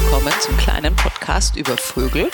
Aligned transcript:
willkommen 0.00 0.32
zum 0.38 0.56
kleinen 0.58 0.94
Podcast 0.94 1.56
über 1.56 1.76
Vögel 1.76 2.30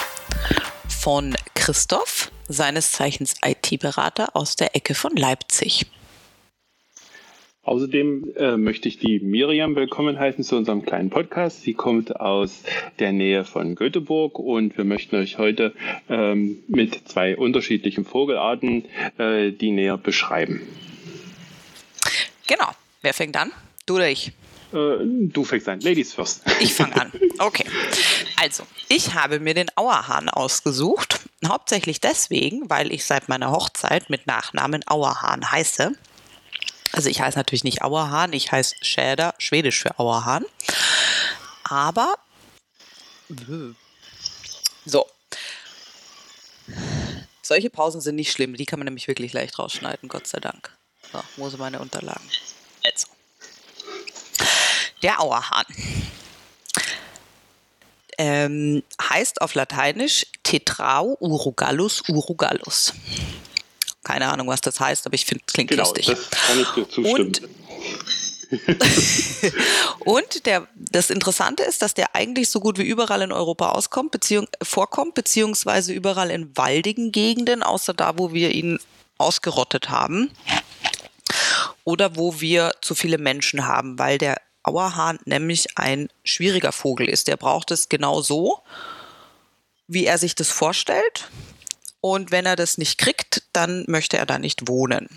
von 0.87 1.35
Christoph, 1.55 2.31
seines 2.47 2.91
Zeichens 2.91 3.37
IT-Berater 3.43 4.35
aus 4.35 4.55
der 4.55 4.75
Ecke 4.75 4.93
von 4.93 5.15
Leipzig. 5.15 5.87
Außerdem 7.63 8.33
äh, 8.35 8.57
möchte 8.57 8.87
ich 8.87 8.99
die 8.99 9.19
Miriam 9.19 9.75
willkommen 9.75 10.19
heißen 10.19 10.43
zu 10.43 10.57
unserem 10.57 10.85
kleinen 10.85 11.09
Podcast. 11.09 11.63
Sie 11.63 11.73
kommt 11.73 12.19
aus 12.19 12.61
der 12.99 13.11
Nähe 13.11 13.45
von 13.45 13.73
Göteborg 13.73 14.37
und 14.37 14.77
wir 14.77 14.85
möchten 14.85 15.15
euch 15.15 15.39
heute 15.39 15.73
ähm, 16.07 16.59
mit 16.67 17.07
zwei 17.07 17.35
unterschiedlichen 17.35 18.05
Vogelarten 18.05 18.85
äh, 19.17 19.51
die 19.51 19.71
näher 19.71 19.97
beschreiben. 19.97 20.61
Genau. 22.45 22.69
Wer 23.01 23.15
fängt 23.15 23.35
an? 23.35 23.51
Du 23.87 23.95
oder 23.95 24.07
ich? 24.07 24.33
Äh, 24.75 24.97
du 25.29 25.45
fängst 25.45 25.69
an. 25.69 25.79
Ladies 25.79 26.13
first. 26.13 26.41
Ich 26.59 26.73
fange 26.73 26.99
an. 26.99 27.11
Okay. 27.39 27.65
Also, 28.41 28.63
ich 28.89 29.13
habe 29.13 29.39
mir 29.39 29.53
den 29.53 29.69
Auerhahn 29.75 30.29
ausgesucht. 30.29 31.21
Hauptsächlich 31.47 32.01
deswegen, 32.01 32.69
weil 32.69 32.91
ich 32.91 33.05
seit 33.05 33.29
meiner 33.29 33.51
Hochzeit 33.51 34.09
mit 34.09 34.27
Nachnamen 34.27 34.85
Auerhahn 34.87 35.49
heiße. 35.49 35.93
Also 36.91 37.09
ich 37.09 37.21
heiße 37.21 37.37
natürlich 37.37 37.63
nicht 37.63 37.81
Auerhahn, 37.81 38.33
ich 38.33 38.51
heiße 38.51 38.75
Schäder, 38.81 39.33
schwedisch 39.37 39.81
für 39.81 39.99
Auerhahn. 39.99 40.45
Aber 41.63 42.15
so. 44.85 45.05
Solche 47.41 47.69
Pausen 47.69 48.01
sind 48.01 48.15
nicht 48.15 48.31
schlimm, 48.31 48.55
die 48.55 48.65
kann 48.65 48.79
man 48.79 48.85
nämlich 48.85 49.07
wirklich 49.07 49.33
leicht 49.33 49.59
rausschneiden, 49.59 50.09
Gott 50.09 50.27
sei 50.27 50.39
Dank. 50.39 50.75
So, 51.11 51.21
wo 51.37 51.49
sind 51.49 51.59
meine 51.59 51.79
Unterlagen? 51.79 52.27
Also. 52.83 53.07
Der 55.05 55.21
Auerhahn. 55.21 55.65
Ähm, 58.17 58.81
heißt 58.99 59.39
auf 59.39 59.53
Lateinisch 59.53 60.25
Tetrao 60.41 61.15
urugallus 61.19 62.01
urugallus. 62.09 62.91
Keine 64.03 64.31
Ahnung, 64.31 64.47
was 64.47 64.61
das 64.61 64.79
heißt, 64.79 65.05
aber 65.05 65.13
ich 65.13 65.27
finde, 65.27 65.43
es 65.45 65.53
klingt 65.53 65.69
genau, 65.69 65.83
lustig. 65.83 66.07
Das 66.07 66.31
kann 66.31 66.59
ich 66.59 66.67
dir 66.69 66.89
zustimmen. 66.89 67.19
Und, 67.21 67.41
und 69.99 70.45
der, 70.47 70.67
das 70.73 71.11
Interessante 71.11 71.61
ist, 71.61 71.83
dass 71.83 71.93
der 71.93 72.15
eigentlich 72.15 72.49
so 72.49 72.59
gut 72.59 72.79
wie 72.79 72.87
überall 72.87 73.21
in 73.21 73.31
Europa 73.31 73.73
auskommt, 73.73 74.09
beziehung, 74.09 74.47
vorkommt, 74.63 75.13
beziehungsweise 75.13 75.93
überall 75.93 76.31
in 76.31 76.57
waldigen 76.57 77.11
Gegenden, 77.11 77.61
außer 77.61 77.93
da, 77.93 78.17
wo 78.17 78.33
wir 78.33 78.49
ihn 78.49 78.79
ausgerottet 79.19 79.91
haben. 79.91 80.31
Oder 81.83 82.15
wo 82.15 82.41
wir 82.41 82.71
zu 82.81 82.95
viele 82.95 83.19
Menschen 83.19 83.67
haben, 83.67 83.99
weil 83.99 84.17
der 84.17 84.41
Auerhahn 84.67 85.19
nämlich 85.25 85.77
ein 85.77 86.09
schwieriger 86.23 86.71
Vogel 86.71 87.07
ist. 87.07 87.27
Der 87.27 87.37
braucht 87.37 87.71
es 87.71 87.89
genau 87.89 88.21
so, 88.21 88.59
wie 89.87 90.05
er 90.05 90.17
sich 90.17 90.35
das 90.35 90.49
vorstellt. 90.49 91.29
Und 92.01 92.31
wenn 92.31 92.45
er 92.45 92.55
das 92.55 92.77
nicht 92.77 92.97
kriegt, 92.97 93.43
dann 93.53 93.85
möchte 93.87 94.17
er 94.17 94.25
da 94.25 94.37
nicht 94.39 94.67
wohnen. 94.67 95.09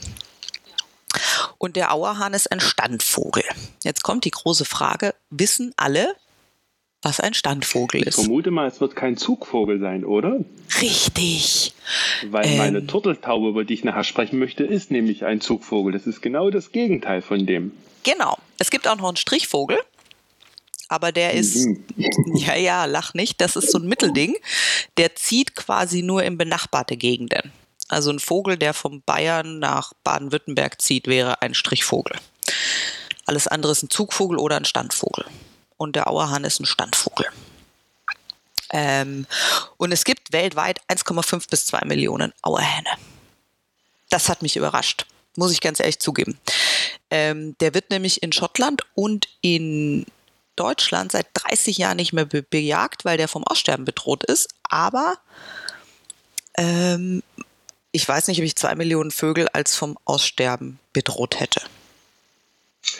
Und 1.59 1.77
der 1.77 1.93
Auerhahn 1.93 2.35
ist 2.35 2.51
ein 2.53 2.61
Standvogel. 2.61 3.45
Jetzt 3.83 4.03
kommt 4.03 4.25
die 4.25 4.31
große 4.31 4.65
Frage, 4.65 5.15
wissen 5.31 5.73
alle, 5.77 6.15
was 7.03 7.21
ein 7.21 7.35
Standvogel 7.35 8.03
ist? 8.03 8.19
Ich 8.19 8.25
vermute 8.25 8.51
mal, 8.51 8.67
es 8.67 8.81
wird 8.81 8.97
kein 8.97 9.17
Zugvogel 9.17 9.79
sein, 9.81 10.05
oder? 10.05 10.41
Richtig. 10.81 11.73
Weil 12.29 12.47
Ähm. 12.47 12.59
meine 12.59 12.87
Turteltaube, 12.87 13.49
über 13.49 13.65
die 13.65 13.75
ich 13.75 13.85
nachher 13.85 14.05
sprechen 14.05 14.39
möchte, 14.39 14.65
ist 14.65 14.91
nämlich 14.91 15.25
ein 15.25 15.41
Zugvogel. 15.41 15.93
Das 15.93 16.07
ist 16.07 16.21
genau 16.23 16.51
das 16.51 16.73
Gegenteil 16.73 17.23
von 17.23 17.47
dem. 17.47 17.73
Genau. 18.03 18.39
Es 18.59 18.71
gibt 18.71 18.89
auch 18.89 18.97
noch 18.97 19.09
einen 19.09 19.17
Strichvogel. 19.17 19.79
Aber 20.89 21.13
der 21.13 21.35
ist, 21.35 21.67
Mhm. 21.67 21.85
ja, 22.35 22.55
ja, 22.55 22.85
lach 22.87 23.13
nicht, 23.13 23.41
das 23.41 23.57
ist 23.57 23.71
so 23.71 23.79
ein 23.79 23.87
Mittelding. 23.87 24.37
Der 24.97 25.15
zieht 25.17 25.55
quasi 25.55 26.03
nur 26.03 26.23
in 26.23 26.39
benachbarte 26.39 26.97
Gegenden. 26.97 27.53
Also 27.89 28.11
ein 28.11 28.21
Vogel, 28.21 28.57
der 28.57 28.75
vom 28.75 29.03
Bayern 29.03 29.59
nach 29.59 29.93
Baden-Württemberg 30.05 30.81
zieht, 30.81 31.07
wäre 31.07 31.43
ein 31.43 31.55
Strichvogel. 31.55 32.17
Alles 33.27 33.47
andere 33.49 33.73
ist 33.73 33.83
ein 33.83 33.91
Zugvogel 33.91 34.39
oder 34.39 34.57
ein 34.57 34.65
Standvogel. 34.65 35.27
Und 35.77 35.97
der 35.97 36.09
Auerhahn 36.09 36.45
ist 36.45 36.61
ein 36.61 36.67
Standvogel. 36.67 37.27
Ähm, 38.71 39.27
und 39.77 39.93
es 39.93 40.05
gibt 40.05 40.33
weltweit 40.33 40.81
1,5 40.89 41.49
bis 41.49 41.67
2 41.67 41.85
Millionen 41.87 42.33
Auerhähne. 42.43 42.91
Das 44.11 44.29
hat 44.29 44.43
mich 44.43 44.57
überrascht, 44.57 45.07
muss 45.37 45.53
ich 45.53 45.61
ganz 45.61 45.81
ehrlich 45.81 45.99
zugeben. 46.01 46.39
Ähm, 47.11 47.57
der 47.59 47.75
wird 47.75 47.91
nämlich 47.91 48.23
in 48.23 48.33
Schottland 48.33 48.83
und 48.95 49.29
in 49.41 50.07
Deutschland 50.57 51.13
seit 51.13 51.27
30 51.35 51.79
Jahren 51.79 51.97
nicht 51.97 52.13
mehr 52.13 52.25
be 52.25 52.43
bejagt, 52.43 53.05
weil 53.05 53.17
der 53.17 53.29
vom 53.29 53.45
Aussterben 53.45 53.85
bedroht 53.85 54.25
ist. 54.25 54.49
Aber 54.65 55.19
ähm, 56.57 57.23
ich 57.93 58.07
weiß 58.07 58.29
nicht, 58.29 58.39
ob 58.39 58.45
ich 58.45 58.57
zwei 58.57 58.75
Millionen 58.75 59.11
Vögel 59.11 59.49
als 59.49 59.75
vom 59.75 59.97
Aussterben 60.05 60.79
bedroht 60.93 61.41
hätte. 61.41 61.63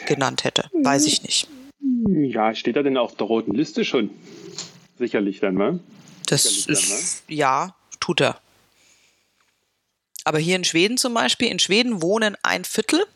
Genannt 0.07 0.45
hätte. 0.45 0.71
Weiß 0.73 1.07
ich 1.07 1.23
nicht. 1.23 1.49
Ja, 2.09 2.55
steht 2.55 2.77
er 2.77 2.83
denn 2.83 2.97
auf 2.97 3.17
der 3.17 3.27
roten 3.27 3.55
Liste 3.55 3.85
schon? 3.85 4.11
Sicherlich 4.99 5.41
dann, 5.41 5.55
ne? 5.55 5.81
Das 6.27 6.43
Sicherlich 6.43 6.91
ist, 6.91 7.23
ja, 7.29 7.75
tut 8.01 8.21
er. 8.21 8.41
Aber 10.25 10.39
hier 10.39 10.57
in 10.57 10.65
Schweden 10.65 10.99
zum 10.99 11.15
Beispiel, 11.15 11.49
in 11.49 11.59
Schweden 11.59 12.03
wohnen 12.03 12.37
ein 12.43 12.65
Viertel 12.65 13.07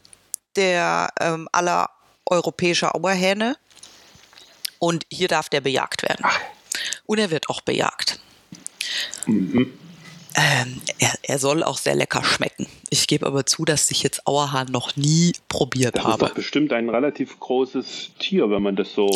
der 0.56 1.10
ähm, 1.20 1.48
aller 1.52 1.90
europäischer 2.26 2.94
Auerhähne 2.94 3.56
und 4.78 5.04
hier 5.10 5.28
darf 5.28 5.48
der 5.48 5.60
bejagt 5.60 6.02
werden. 6.02 6.24
Und 7.06 7.18
er 7.18 7.30
wird 7.30 7.48
auch 7.48 7.60
bejagt. 7.60 8.18
Ähm, 10.34 10.80
er, 10.98 11.12
er 11.22 11.38
soll 11.38 11.62
auch 11.62 11.76
sehr 11.76 11.94
lecker 11.94 12.24
schmecken. 12.24 12.66
Ich 12.88 13.06
gebe 13.06 13.26
aber 13.26 13.44
zu, 13.44 13.66
dass 13.66 13.90
ich 13.90 14.02
jetzt 14.02 14.26
Auerhahn 14.26 14.68
noch 14.72 14.96
nie 14.96 15.32
probiert 15.48 15.94
Das 15.96 16.04
ist 16.04 16.08
habe. 16.10 16.26
doch 16.26 16.34
bestimmt 16.34 16.72
ein 16.72 16.88
relativ 16.88 17.38
großes 17.38 18.12
Tier, 18.18 18.48
wenn 18.50 18.62
man 18.62 18.74
das 18.74 18.94
so 18.94 19.10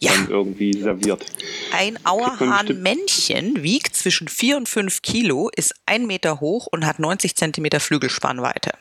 Ja. 0.00 0.12
irgendwie 0.30 0.72
serviert. 0.72 1.26
Ein 1.72 1.98
Auerhahn-Männchen 2.06 3.62
wiegt 3.62 3.94
zwischen 3.96 4.28
4 4.28 4.56
und 4.56 4.68
5 4.68 5.02
Kilo, 5.02 5.50
ist 5.54 5.74
1 5.84 6.06
Meter 6.06 6.40
hoch 6.40 6.66
und 6.68 6.86
hat 6.86 6.98
90 6.98 7.36
Zentimeter 7.36 7.78
Flügelspannweite. 7.78 8.72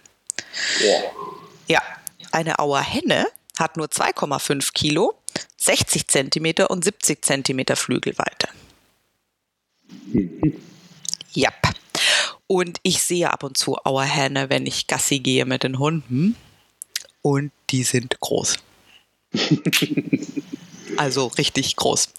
Ja, 1.68 1.82
eine 2.32 2.60
Auerhenne 2.60 3.28
hat 3.58 3.78
nur 3.78 3.88
2,5 3.88 4.74
Kilo, 4.74 5.14
60 5.58 6.08
Zentimeter 6.08 6.70
und 6.70 6.84
70 6.84 7.24
Zentimeter 7.24 7.76
Flügelweite. 7.76 8.48
Ja. 11.34 11.52
Und 12.48 12.80
ich 12.84 13.02
sehe 13.04 13.32
ab 13.32 13.44
und 13.44 13.58
zu 13.58 13.78
Auerhähne, 13.78 14.50
wenn 14.50 14.66
ich 14.66 14.88
Gassi 14.88 15.20
gehe 15.20 15.46
mit 15.46 15.64
den 15.64 15.80
Hunden. 15.80 16.36
Und 17.22 17.52
die 17.70 17.84
sind 17.84 18.20
groß. 18.20 18.58
Also 20.98 21.28
richtig 21.28 21.78
groß. 21.78 22.10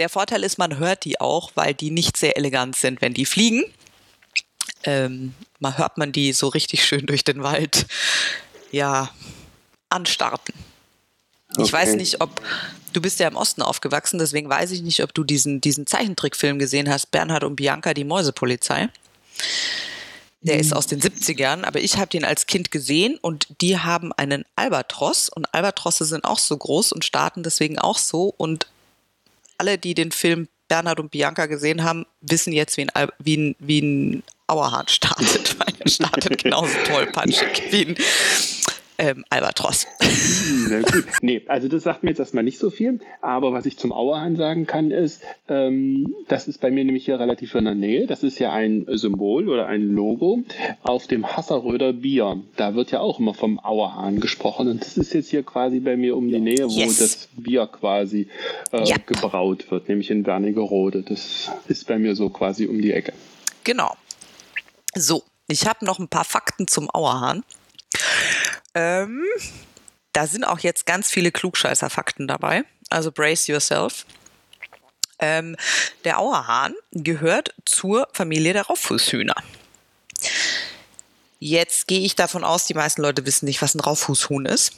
Der 0.00 0.08
Vorteil 0.08 0.42
ist, 0.42 0.58
man 0.58 0.78
hört 0.78 1.04
die 1.04 1.20
auch, 1.20 1.52
weil 1.54 1.74
die 1.74 1.90
nicht 1.90 2.16
sehr 2.16 2.36
elegant 2.36 2.74
sind, 2.74 3.00
wenn 3.00 3.14
die 3.14 3.26
fliegen. 3.26 3.64
Ähm, 4.82 5.34
mal 5.60 5.78
hört 5.78 5.98
man 5.98 6.10
die 6.10 6.32
so 6.32 6.48
richtig 6.48 6.84
schön 6.84 7.06
durch 7.06 7.22
den 7.22 7.42
Wald, 7.42 7.86
ja, 8.72 9.10
anstarten. 9.88 10.54
Ich 11.58 11.72
weiß 11.72 11.90
Okay. 11.90 11.96
nicht, 11.96 12.20
ob 12.20 12.40
du 12.92 13.00
bist 13.00 13.20
ja 13.20 13.28
im 13.28 13.36
Osten 13.36 13.62
aufgewachsen, 13.62 14.18
deswegen 14.18 14.48
weiß 14.48 14.70
ich 14.72 14.82
nicht, 14.82 15.02
ob 15.02 15.14
du 15.14 15.22
diesen, 15.24 15.60
diesen 15.60 15.86
Zeichentrickfilm 15.86 16.58
gesehen 16.58 16.90
hast, 16.90 17.10
Bernhard 17.10 17.44
und 17.44 17.56
Bianca, 17.56 17.94
die 17.94 18.04
Mäusepolizei. 18.04 18.88
Der 20.42 20.58
ist 20.58 20.72
aus 20.74 20.86
den 20.86 21.00
70ern, 21.00 21.64
aber 21.64 21.80
ich 21.80 21.96
habe 21.96 22.08
den 22.08 22.24
als 22.24 22.46
Kind 22.46 22.70
gesehen 22.70 23.18
und 23.20 23.48
die 23.60 23.78
haben 23.78 24.12
einen 24.12 24.44
Albatros 24.54 25.28
und 25.28 25.52
Albatrosse 25.52 26.04
sind 26.04 26.24
auch 26.24 26.38
so 26.38 26.56
groß 26.56 26.92
und 26.92 27.04
starten 27.04 27.42
deswegen 27.42 27.78
auch 27.78 27.98
so 27.98 28.32
und 28.36 28.66
alle, 29.58 29.76
die 29.78 29.94
den 29.94 30.12
Film 30.12 30.48
Bernhard 30.68 31.00
und 31.00 31.10
Bianca 31.10 31.46
gesehen 31.46 31.84
haben, 31.84 32.06
wissen 32.20 32.52
jetzt, 32.52 32.76
wie 32.76 32.82
ein, 32.82 32.90
Al 32.90 33.12
wie 33.18 33.36
ein, 33.36 33.56
wie 33.58 33.80
ein 33.80 34.22
Auerhahn 34.46 34.88
startet, 34.88 35.56
weil 35.58 35.74
er 35.78 35.90
startet 35.90 36.42
genauso 36.42 36.74
tollpatschig 36.86 37.62
wie 37.70 37.86
ein 37.86 37.96
ähm, 38.98 39.24
Albatros. 39.30 39.86
Na 40.68 40.80
gut. 40.80 41.04
Nee, 41.20 41.42
also 41.48 41.68
das 41.68 41.82
sagt 41.82 42.02
mir 42.02 42.10
jetzt 42.10 42.18
erstmal 42.18 42.44
nicht 42.44 42.58
so 42.58 42.70
viel. 42.70 43.00
Aber 43.20 43.52
was 43.52 43.66
ich 43.66 43.78
zum 43.78 43.92
Auerhahn 43.92 44.36
sagen 44.36 44.66
kann, 44.66 44.90
ist, 44.90 45.22
ähm, 45.48 46.14
das 46.28 46.48
ist 46.48 46.60
bei 46.60 46.70
mir 46.70 46.84
nämlich 46.84 47.04
hier 47.04 47.18
relativ 47.20 47.54
in 47.54 47.64
der 47.66 47.74
Nähe. 47.74 48.06
Das 48.06 48.22
ist 48.22 48.38
ja 48.38 48.52
ein 48.52 48.86
Symbol 48.88 49.48
oder 49.48 49.66
ein 49.66 49.82
Logo 49.82 50.42
auf 50.82 51.06
dem 51.06 51.26
Hasseröder 51.36 51.92
Bier. 51.92 52.42
Da 52.56 52.74
wird 52.74 52.90
ja 52.90 53.00
auch 53.00 53.18
immer 53.20 53.34
vom 53.34 53.58
Auerhahn 53.58 54.20
gesprochen. 54.20 54.68
Und 54.68 54.80
das 54.82 54.96
ist 54.96 55.12
jetzt 55.12 55.28
hier 55.30 55.42
quasi 55.42 55.80
bei 55.80 55.96
mir 55.96 56.16
um 56.16 56.28
die 56.28 56.40
Nähe, 56.40 56.66
wo 56.66 56.78
Yes. 56.78 56.98
das 56.98 57.28
Bier 57.36 57.66
quasi 57.66 58.28
äh, 58.72 58.84
Ja. 58.84 58.96
gebraut 59.04 59.70
wird, 59.70 59.88
nämlich 59.88 60.10
in 60.10 60.24
Wernigerode. 60.26 61.02
Das 61.02 61.50
ist 61.68 61.86
bei 61.86 61.98
mir 61.98 62.14
so 62.16 62.28
quasi 62.30 62.66
um 62.66 62.80
die 62.80 62.92
Ecke. 62.92 63.12
Genau. 63.64 63.94
So, 64.94 65.22
ich 65.48 65.66
habe 65.66 65.84
noch 65.84 65.98
ein 65.98 66.08
paar 66.08 66.24
Fakten 66.24 66.66
zum 66.66 66.88
Auerhahn. 66.90 67.44
Ähm, 68.76 69.24
da 70.12 70.26
sind 70.26 70.44
auch 70.44 70.58
jetzt 70.58 70.84
ganz 70.84 71.10
viele 71.10 71.32
Klugscheißer-Fakten 71.32 72.28
dabei. 72.28 72.64
Also 72.90 73.10
brace 73.10 73.46
yourself. 73.46 74.04
Ähm, 75.18 75.56
der 76.04 76.18
Auerhahn 76.18 76.74
gehört 76.92 77.54
zur 77.64 78.06
Familie 78.12 78.52
der 78.52 78.66
Rauffußhühner. 78.66 79.34
Jetzt 81.38 81.88
gehe 81.88 82.00
ich 82.00 82.16
davon 82.16 82.44
aus, 82.44 82.66
die 82.66 82.74
meisten 82.74 83.00
Leute 83.00 83.24
wissen 83.24 83.46
nicht, 83.46 83.62
was 83.62 83.74
ein 83.74 83.80
Rauffußhuhn 83.80 84.44
ist. 84.44 84.72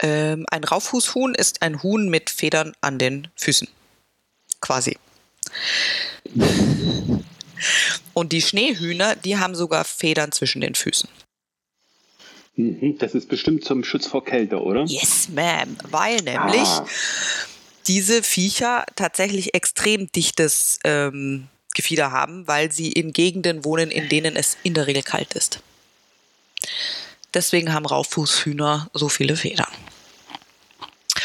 Ähm, 0.00 0.44
ein 0.50 0.64
Rauffußhuhn 0.64 1.34
ist 1.34 1.62
ein 1.62 1.82
Huhn 1.82 2.10
mit 2.10 2.28
Federn 2.28 2.74
an 2.82 2.98
den 2.98 3.28
Füßen. 3.36 3.68
Quasi. 4.60 4.98
Und 8.12 8.32
die 8.32 8.42
Schneehühner, 8.42 9.16
die 9.16 9.38
haben 9.38 9.54
sogar 9.54 9.84
Federn 9.84 10.30
zwischen 10.30 10.60
den 10.60 10.74
Füßen. 10.74 11.08
Mhm, 12.56 12.98
das 12.98 13.14
ist 13.14 13.28
bestimmt 13.28 13.64
zum 13.64 13.84
Schutz 13.84 14.06
vor 14.06 14.24
Kälte, 14.24 14.60
oder? 14.62 14.84
Yes, 14.84 15.28
ma'am. 15.34 15.76
Weil 15.90 16.16
nämlich 16.16 16.68
ah. 16.68 16.86
diese 17.86 18.22
Viecher 18.22 18.84
tatsächlich 18.94 19.54
extrem 19.54 20.10
dichtes 20.12 20.78
ähm, 20.84 21.48
Gefieder 21.74 22.12
haben, 22.12 22.46
weil 22.46 22.70
sie 22.70 22.92
in 22.92 23.12
Gegenden 23.12 23.64
wohnen, 23.64 23.90
in 23.90 24.08
denen 24.08 24.36
es 24.36 24.56
in 24.62 24.74
der 24.74 24.86
Regel 24.86 25.02
kalt 25.02 25.34
ist. 25.34 25.60
Deswegen 27.34 27.72
haben 27.72 27.84
Rauffußhühner 27.84 28.88
so 28.94 29.08
viele 29.08 29.36
Federn. 29.36 29.72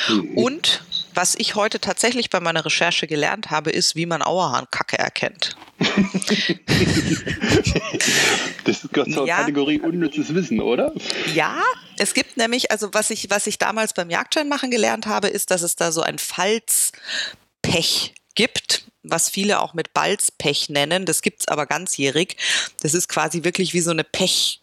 Mhm. 0.07 0.37
Und 0.37 0.83
was 1.13 1.35
ich 1.35 1.55
heute 1.55 1.79
tatsächlich 1.79 2.29
bei 2.31 2.39
meiner 2.39 2.65
Recherche 2.65 3.05
gelernt 3.05 3.51
habe, 3.51 3.69
ist, 3.69 3.95
wie 3.95 4.07
man 4.07 4.23
Auerhahnkacke 4.23 4.97
erkennt. 4.97 5.55
das 8.65 8.87
gehört 8.91 9.11
zur 9.11 9.27
ja. 9.27 9.37
Kategorie 9.37 9.79
unnützes 9.79 10.33
Wissen, 10.33 10.61
oder? 10.61 10.93
Ja, 11.33 11.61
es 11.97 12.13
gibt 12.13 12.37
nämlich, 12.37 12.71
also 12.71 12.93
was 12.93 13.09
ich, 13.09 13.29
was 13.29 13.47
ich 13.47 13.57
damals 13.57 13.93
beim 13.93 14.09
Jagdschein 14.09 14.47
machen 14.47 14.71
gelernt 14.71 15.05
habe, 15.05 15.27
ist, 15.27 15.51
dass 15.51 15.61
es 15.61 15.75
da 15.75 15.91
so 15.91 16.01
ein 16.01 16.17
Falzpech 16.17 18.13
gibt, 18.35 18.85
was 19.03 19.29
viele 19.29 19.59
auch 19.59 19.73
mit 19.73 19.93
Balzpech 19.93 20.69
nennen. 20.69 21.05
Das 21.05 21.21
gibt 21.21 21.41
es 21.41 21.47
aber 21.47 21.65
ganzjährig. 21.65 22.37
Das 22.81 22.93
ist 22.93 23.09
quasi 23.09 23.43
wirklich 23.43 23.73
wie 23.73 23.81
so 23.81 23.91
eine 23.91 24.03
Pech. 24.03 24.61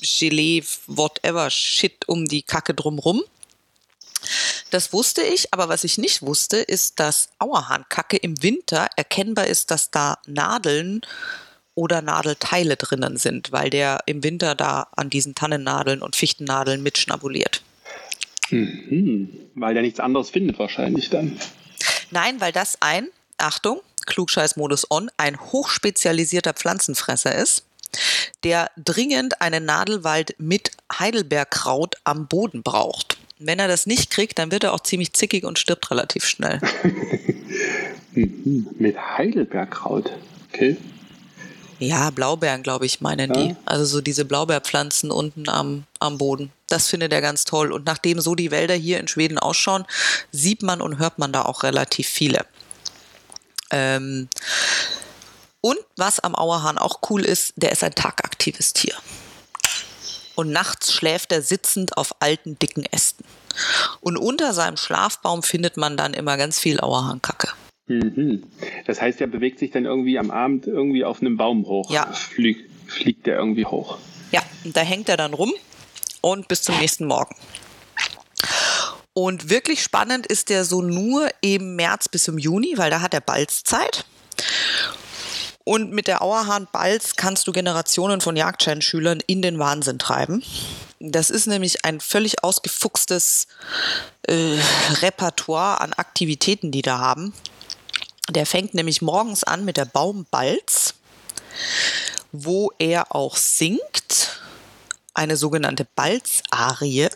Gelee, 0.00 0.64
whatever, 0.86 1.50
Shit 1.50 2.08
um 2.08 2.26
die 2.26 2.42
Kacke 2.42 2.74
drumrum. 2.74 3.22
Das 4.72 4.94
wusste 4.94 5.20
ich, 5.20 5.52
aber 5.52 5.68
was 5.68 5.84
ich 5.84 5.98
nicht 5.98 6.22
wusste, 6.22 6.56
ist, 6.56 6.98
dass 6.98 7.28
Auerhahnkacke 7.38 8.16
im 8.16 8.42
Winter 8.42 8.88
erkennbar 8.96 9.46
ist, 9.46 9.70
dass 9.70 9.90
da 9.90 10.16
Nadeln 10.26 11.02
oder 11.74 12.00
Nadelteile 12.00 12.76
drinnen 12.76 13.18
sind, 13.18 13.52
weil 13.52 13.68
der 13.68 14.00
im 14.06 14.24
Winter 14.24 14.54
da 14.54 14.88
an 14.96 15.10
diesen 15.10 15.34
Tannennadeln 15.34 16.00
und 16.00 16.16
Fichtennadeln 16.16 16.82
mitschnabuliert. 16.82 17.62
Mhm, 18.48 19.28
weil 19.56 19.74
der 19.74 19.82
nichts 19.82 20.00
anderes 20.00 20.30
findet 20.30 20.58
wahrscheinlich 20.58 21.10
dann. 21.10 21.38
Nein, 22.10 22.40
weil 22.40 22.52
das 22.52 22.78
ein, 22.80 23.08
Achtung, 23.36 23.82
Klugscheißmodus 24.06 24.90
on, 24.90 25.10
ein 25.18 25.38
hochspezialisierter 25.38 26.54
Pflanzenfresser 26.54 27.34
ist, 27.34 27.66
der 28.42 28.70
dringend 28.82 29.42
einen 29.42 29.66
Nadelwald 29.66 30.34
mit 30.38 30.70
Heidelbeerkraut 30.98 31.96
am 32.04 32.26
Boden 32.26 32.62
braucht. 32.62 33.18
Wenn 33.44 33.58
er 33.58 33.68
das 33.68 33.86
nicht 33.86 34.10
kriegt, 34.10 34.38
dann 34.38 34.50
wird 34.50 34.64
er 34.64 34.72
auch 34.72 34.80
ziemlich 34.80 35.12
zickig 35.12 35.44
und 35.44 35.58
stirbt 35.58 35.90
relativ 35.90 36.24
schnell. 36.24 36.60
Mit 38.14 38.96
Heidelbeerkraut. 38.98 40.12
Okay. 40.52 40.76
Ja, 41.78 42.10
Blaubeeren, 42.10 42.62
glaube 42.62 42.86
ich, 42.86 43.00
meinen 43.00 43.34
ja. 43.34 43.40
die. 43.40 43.56
Also 43.64 43.84
so 43.84 44.00
diese 44.00 44.24
Blaubeerpflanzen 44.24 45.10
unten 45.10 45.48
am, 45.48 45.84
am 45.98 46.18
Boden. 46.18 46.52
Das 46.68 46.88
findet 46.88 47.12
er 47.12 47.20
ganz 47.20 47.44
toll. 47.44 47.72
Und 47.72 47.86
nachdem 47.86 48.20
so 48.20 48.34
die 48.34 48.50
Wälder 48.50 48.74
hier 48.74 49.00
in 49.00 49.08
Schweden 49.08 49.38
ausschauen, 49.38 49.84
sieht 50.30 50.62
man 50.62 50.80
und 50.80 50.98
hört 50.98 51.18
man 51.18 51.32
da 51.32 51.42
auch 51.42 51.64
relativ 51.64 52.06
viele. 52.06 52.46
Ähm 53.70 54.28
und 55.60 55.78
was 55.96 56.20
am 56.20 56.34
Auerhahn 56.34 56.78
auch 56.78 57.00
cool 57.10 57.24
ist, 57.24 57.54
der 57.56 57.72
ist 57.72 57.82
ein 57.82 57.94
tagaktives 57.94 58.72
Tier 58.72 58.94
und 60.34 60.50
nachts 60.50 60.92
schläft 60.92 61.32
er 61.32 61.42
sitzend 61.42 61.96
auf 61.96 62.16
alten, 62.20 62.58
dicken 62.58 62.84
Ästen. 62.90 63.24
Und 64.00 64.16
unter 64.16 64.52
seinem 64.52 64.76
Schlafbaum 64.76 65.42
findet 65.42 65.76
man 65.76 65.96
dann 65.96 66.14
immer 66.14 66.36
ganz 66.36 66.58
viel 66.58 66.80
Auerhahnkacke. 66.80 67.48
Mhm. 67.86 68.44
Das 68.86 69.00
heißt, 69.00 69.20
er 69.20 69.26
bewegt 69.26 69.58
sich 69.58 69.70
dann 69.70 69.84
irgendwie 69.84 70.18
am 70.18 70.30
Abend 70.30 70.66
irgendwie 70.66 71.04
auf 71.04 71.20
einem 71.20 71.36
Baum 71.36 71.66
hoch. 71.66 71.90
Ja. 71.90 72.10
Flieg, 72.12 72.68
fliegt 72.86 73.26
er 73.28 73.36
irgendwie 73.36 73.66
hoch. 73.66 73.98
Ja, 74.30 74.42
und 74.64 74.76
da 74.76 74.80
hängt 74.80 75.08
er 75.08 75.16
dann 75.16 75.34
rum 75.34 75.52
und 76.20 76.48
bis 76.48 76.62
zum 76.62 76.78
nächsten 76.78 77.06
Morgen. 77.06 77.34
Und 79.14 79.50
wirklich 79.50 79.82
spannend 79.82 80.26
ist 80.26 80.48
der 80.48 80.64
so 80.64 80.80
nur 80.80 81.28
im 81.42 81.76
März 81.76 82.08
bis 82.08 82.28
im 82.28 82.38
Juni, 82.38 82.74
weil 82.76 82.90
da 82.90 83.02
hat 83.02 83.12
er 83.12 83.20
Balzzeit. 83.20 84.06
Und 85.64 85.92
mit 85.92 86.08
der 86.08 86.22
Auerhahn 86.22 86.66
Balz 86.72 87.14
kannst 87.16 87.46
du 87.46 87.52
Generationen 87.52 88.20
von 88.20 88.36
Jagdscheinschülern 88.36 89.20
in 89.26 89.42
den 89.42 89.58
Wahnsinn 89.58 89.98
treiben. 89.98 90.42
Das 90.98 91.30
ist 91.30 91.46
nämlich 91.46 91.84
ein 91.84 92.00
völlig 92.00 92.42
ausgefuchstes 92.42 93.46
äh, 94.22 94.58
Repertoire 95.00 95.80
an 95.80 95.92
Aktivitäten, 95.92 96.72
die 96.72 96.82
da 96.82 96.98
haben. 96.98 97.32
Der 98.30 98.46
fängt 98.46 98.74
nämlich 98.74 99.02
morgens 99.02 99.44
an 99.44 99.64
mit 99.64 99.76
der 99.76 99.84
Baumbalz, 99.84 100.94
wo 102.32 102.72
er 102.78 103.14
auch 103.14 103.36
singt, 103.36 104.40
eine 105.14 105.36
sogenannte 105.36 105.86
Balzarie. 105.94 107.08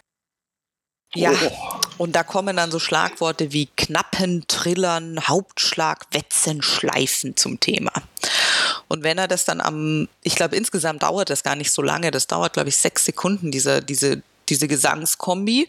Ja, 1.15 1.33
oh. 1.33 1.81
Und 1.99 2.15
da 2.15 2.23
kommen 2.23 2.57
dann 2.57 2.71
so 2.71 2.79
Schlagworte 2.79 3.53
wie 3.53 3.67
Knappen, 3.77 4.45
Trillern, 4.49 5.27
Hauptschlag, 5.27 6.07
Wetzen, 6.13 6.63
Schleifen 6.63 7.37
zum 7.37 7.61
Thema. 7.61 7.93
Und 8.89 9.03
wenn 9.03 9.19
er 9.19 9.29
das 9.29 9.45
dann 9.45 9.61
am, 9.61 10.09
ich 10.23 10.37
glaube, 10.37 10.57
insgesamt 10.57 11.03
dauert 11.03 11.31
das 11.31 11.43
gar 11.43 11.57
nicht 11.57 11.71
so 11.71 11.83
lange, 11.83 12.11
das 12.11 12.27
dauert, 12.27 12.53
glaube 12.53 12.69
ich, 12.69 12.77
sechs 12.77 13.05
Sekunden, 13.05 13.51
diese, 13.51 13.83
diese, 13.83 14.23
diese 14.49 14.69
Gesangskombi. 14.69 15.69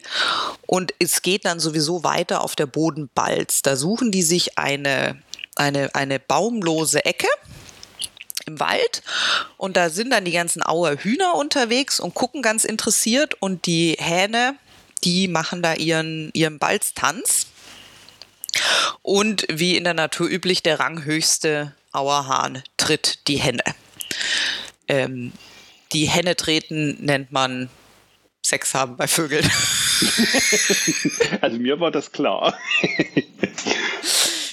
Und 0.66 0.92
es 0.98 1.22
geht 1.22 1.44
dann 1.44 1.60
sowieso 1.60 2.04
weiter 2.04 2.42
auf 2.42 2.54
der 2.56 2.66
Bodenbalz. 2.66 3.62
Da 3.62 3.76
suchen 3.76 4.12
die 4.12 4.22
sich 4.22 4.58
eine, 4.58 5.20
eine, 5.56 5.94
eine 5.94 6.18
baumlose 6.18 7.04
Ecke 7.04 7.28
im 8.46 8.60
Wald 8.60 9.02
und 9.58 9.76
da 9.76 9.90
sind 9.90 10.10
dann 10.10 10.24
die 10.24 10.32
ganzen 10.32 10.62
Auer 10.64 10.96
Hühner 10.96 11.34
unterwegs 11.34 12.00
und 12.00 12.14
gucken 12.14 12.40
ganz 12.40 12.64
interessiert 12.64 13.34
und 13.40 13.66
die 13.66 13.96
Hähne, 13.98 14.56
die 15.04 15.28
machen 15.28 15.62
da 15.62 15.74
ihren, 15.74 16.30
ihren 16.32 16.58
Balztanz. 16.58 17.46
Und 19.02 19.46
wie 19.48 19.76
in 19.76 19.84
der 19.84 19.94
Natur 19.94 20.28
üblich, 20.28 20.62
der 20.62 20.80
ranghöchste 20.80 21.74
Auerhahn 21.92 22.62
tritt 22.76 23.26
die 23.28 23.36
Henne. 23.36 23.62
Ähm, 24.88 25.32
die 25.92 26.08
Henne 26.08 26.36
treten 26.36 26.96
nennt 27.04 27.32
man 27.32 27.68
Sex 28.44 28.74
haben 28.74 28.96
bei 28.96 29.06
Vögeln. 29.06 29.48
Also 31.40 31.58
mir 31.58 31.80
war 31.80 31.90
das 31.90 32.12
klar. 32.12 32.56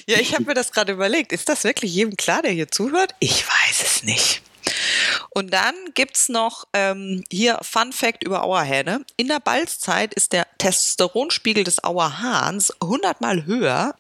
Ja, 0.08 0.20
ich 0.20 0.34
habe 0.34 0.46
mir 0.46 0.54
das 0.54 0.72
gerade 0.72 0.94
überlegt. 0.94 1.32
Ist 1.32 1.50
das 1.50 1.64
wirklich 1.64 1.94
jedem 1.94 2.16
klar, 2.18 2.42
der 2.42 2.52
hier 2.52 2.68
zuhört? 2.68 3.14
Ich 3.20 3.46
weiß 3.48 3.84
es 3.84 4.04
nicht. 4.04 4.42
Und 5.38 5.52
dann 5.52 5.76
gibt 5.96 6.16
es 6.16 6.30
noch 6.30 6.66
ähm, 6.72 7.22
hier 7.30 7.60
Fun 7.62 7.92
Fact 7.92 8.24
über 8.24 8.44
Auerhähne. 8.44 9.04
In 9.18 9.28
der 9.28 9.42
Balzzeit 9.42 10.14
ist 10.14 10.32
der 10.32 10.48
Testosteronspiegel 10.60 11.66
des 11.66 11.84
Auerhahns 11.84 12.72
100 12.80 13.20
Mal 13.20 13.46
höher 13.46 13.96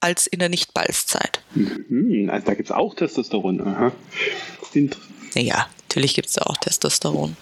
als 0.00 0.26
in 0.26 0.38
der 0.38 0.48
Nicht-Balzzeit. 0.48 1.42
Mhm, 1.54 2.30
also 2.32 2.46
da 2.46 2.54
gibt 2.54 2.70
es 2.70 2.74
auch 2.74 2.94
Testosteron. 2.94 3.60
Aha. 3.60 3.92
Ja, 5.34 5.68
natürlich 5.82 6.14
gibt 6.14 6.28
es 6.28 6.34
da 6.36 6.44
auch 6.44 6.56
Testosteron. 6.56 7.36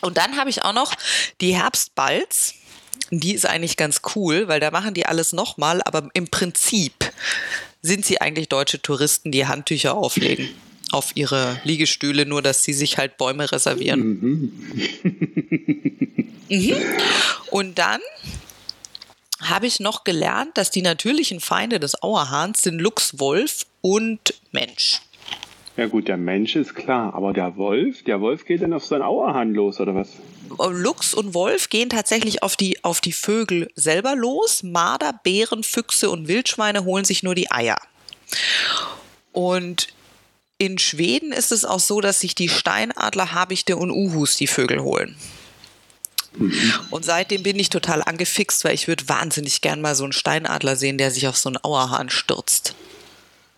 Und 0.00 0.16
dann 0.16 0.38
habe 0.38 0.48
ich 0.48 0.62
auch 0.62 0.72
noch 0.72 0.94
die 1.42 1.54
Herbstbalz. 1.54 2.54
Die 3.10 3.34
ist 3.34 3.44
eigentlich 3.44 3.76
ganz 3.76 4.00
cool, 4.14 4.48
weil 4.48 4.60
da 4.60 4.70
machen 4.70 4.94
die 4.94 5.04
alles 5.04 5.34
nochmal, 5.34 5.82
aber 5.84 6.08
im 6.14 6.28
Prinzip 6.28 7.12
sind 7.82 8.06
sie 8.06 8.22
eigentlich 8.22 8.48
deutsche 8.48 8.80
Touristen, 8.80 9.32
die 9.32 9.46
Handtücher 9.46 9.94
auflegen 9.94 10.48
auf 10.92 11.12
ihre 11.14 11.60
Liegestühle, 11.64 12.26
nur 12.26 12.42
dass 12.42 12.64
sie 12.64 12.72
sich 12.72 12.98
halt 12.98 13.16
Bäume 13.16 13.50
reservieren. 13.50 14.00
Mhm. 14.00 14.52
mhm. 16.48 16.76
Und 17.50 17.78
dann 17.78 18.00
habe 19.40 19.66
ich 19.66 19.80
noch 19.80 20.04
gelernt, 20.04 20.58
dass 20.58 20.70
die 20.70 20.82
natürlichen 20.82 21.40
Feinde 21.40 21.80
des 21.80 22.02
Auerhahns 22.02 22.62
sind 22.62 22.80
Luchs, 22.80 23.18
Wolf 23.18 23.66
und 23.80 24.34
Mensch. 24.52 25.00
Ja 25.76 25.86
gut, 25.86 26.08
der 26.08 26.16
Mensch 26.16 26.56
ist 26.56 26.74
klar, 26.74 27.14
aber 27.14 27.32
der 27.32 27.56
Wolf, 27.56 28.02
der 28.02 28.20
Wolf 28.20 28.44
geht 28.44 28.62
dann 28.62 28.72
auf 28.72 28.84
seinen 28.84 29.02
Auerhahn 29.02 29.54
los, 29.54 29.78
oder 29.78 29.94
was? 29.94 30.08
Luchs 30.70 31.14
und 31.14 31.34
Wolf 31.34 31.68
gehen 31.68 31.88
tatsächlich 31.88 32.42
auf 32.42 32.56
die, 32.56 32.82
auf 32.82 33.00
die 33.00 33.12
Vögel 33.12 33.70
selber 33.76 34.16
los. 34.16 34.64
Marder, 34.64 35.12
Bären, 35.22 35.62
Füchse 35.62 36.10
und 36.10 36.26
Wildschweine 36.26 36.84
holen 36.84 37.04
sich 37.04 37.22
nur 37.22 37.36
die 37.36 37.50
Eier. 37.52 37.78
Und 39.32 39.88
in 40.58 40.78
Schweden 40.78 41.32
ist 41.32 41.52
es 41.52 41.64
auch 41.64 41.78
so, 41.78 42.00
dass 42.00 42.20
sich 42.20 42.34
die 42.34 42.48
Steinadler, 42.48 43.32
Habichte 43.32 43.76
und 43.76 43.90
Uhus 43.90 44.36
die 44.36 44.48
Vögel 44.48 44.82
holen. 44.82 45.16
Und 46.90 47.04
seitdem 47.04 47.42
bin 47.42 47.58
ich 47.58 47.70
total 47.70 48.02
angefixt, 48.02 48.64
weil 48.64 48.74
ich 48.74 48.86
würde 48.86 49.08
wahnsinnig 49.08 49.60
gern 49.60 49.80
mal 49.80 49.94
so 49.94 50.04
einen 50.04 50.12
Steinadler 50.12 50.76
sehen, 50.76 50.98
der 50.98 51.10
sich 51.10 51.26
auf 51.26 51.36
so 51.36 51.48
einen 51.48 51.56
Auerhahn 51.58 52.10
stürzt. 52.10 52.74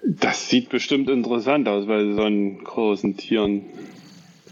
Das 0.03 0.49
sieht 0.49 0.71
bestimmt 0.71 1.11
interessant 1.11 1.69
aus 1.69 1.87
bei 1.87 2.03
so 2.15 2.23
einen 2.23 2.65
großen 2.65 3.17
Tieren. 3.17 3.65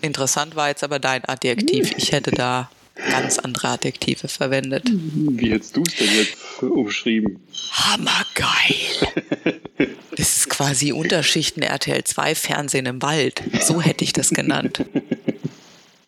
Interessant 0.02 0.56
war 0.56 0.68
jetzt 0.68 0.84
aber 0.84 0.98
dein 0.98 1.24
Adjektiv. 1.24 1.92
Ich 1.96 2.12
hätte 2.12 2.30
da 2.30 2.70
ganz 3.10 3.38
andere 3.38 3.68
Adjektive 3.68 4.28
verwendet. 4.28 4.84
Wie 4.92 5.50
hättest 5.50 5.76
du 5.76 5.82
es 5.86 5.96
denn 5.96 6.14
jetzt 6.14 6.62
umschrieben? 6.62 7.40
Hammergeil. 7.72 9.94
Das 10.16 10.36
ist 10.36 10.50
quasi 10.50 10.92
Unterschichten 10.92 11.62
RTL 11.62 12.02
2 12.02 12.34
Fernsehen 12.34 12.86
im 12.86 13.02
Wald. 13.02 13.42
So 13.60 13.80
hätte 13.80 14.04
ich 14.04 14.12
das 14.12 14.30
genannt. 14.30 14.84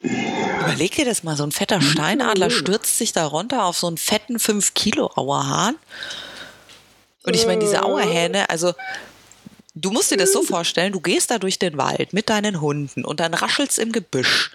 Überleg 0.03 0.97
dir 0.97 1.05
das 1.05 1.23
mal, 1.23 1.37
so 1.37 1.45
ein 1.45 1.53
fetter 1.53 1.81
Steinadler 1.81 2.51
stürzt 2.51 2.99
sich 2.99 3.13
da 3.13 3.27
runter 3.27 3.65
auf 3.65 3.79
so 3.79 3.87
einen 3.87 3.99
fetten 3.99 4.39
5 4.39 4.75
Kilo 4.75 5.11
Auerhahn. 5.15 5.77
Und 7.23 7.37
ich 7.37 7.47
meine, 7.47 7.61
diese 7.61 7.85
Auerhähne, 7.85 8.51
also 8.51 8.73
du 9.75 9.91
musst 9.91 10.11
dir 10.11 10.17
das 10.17 10.33
so 10.33 10.43
vorstellen, 10.43 10.93
du 10.93 11.01
gehst 11.01 11.31
da 11.31 11.39
durch 11.39 11.59
den 11.59 11.77
Wald 11.77 12.13
mit 12.13 12.31
deinen 12.31 12.61
Hunden 12.61 13.05
und 13.05 13.21
dann 13.21 13.35
raschelt's 13.35 13.79
im 13.79 13.93
Gebüsch. 13.93 14.53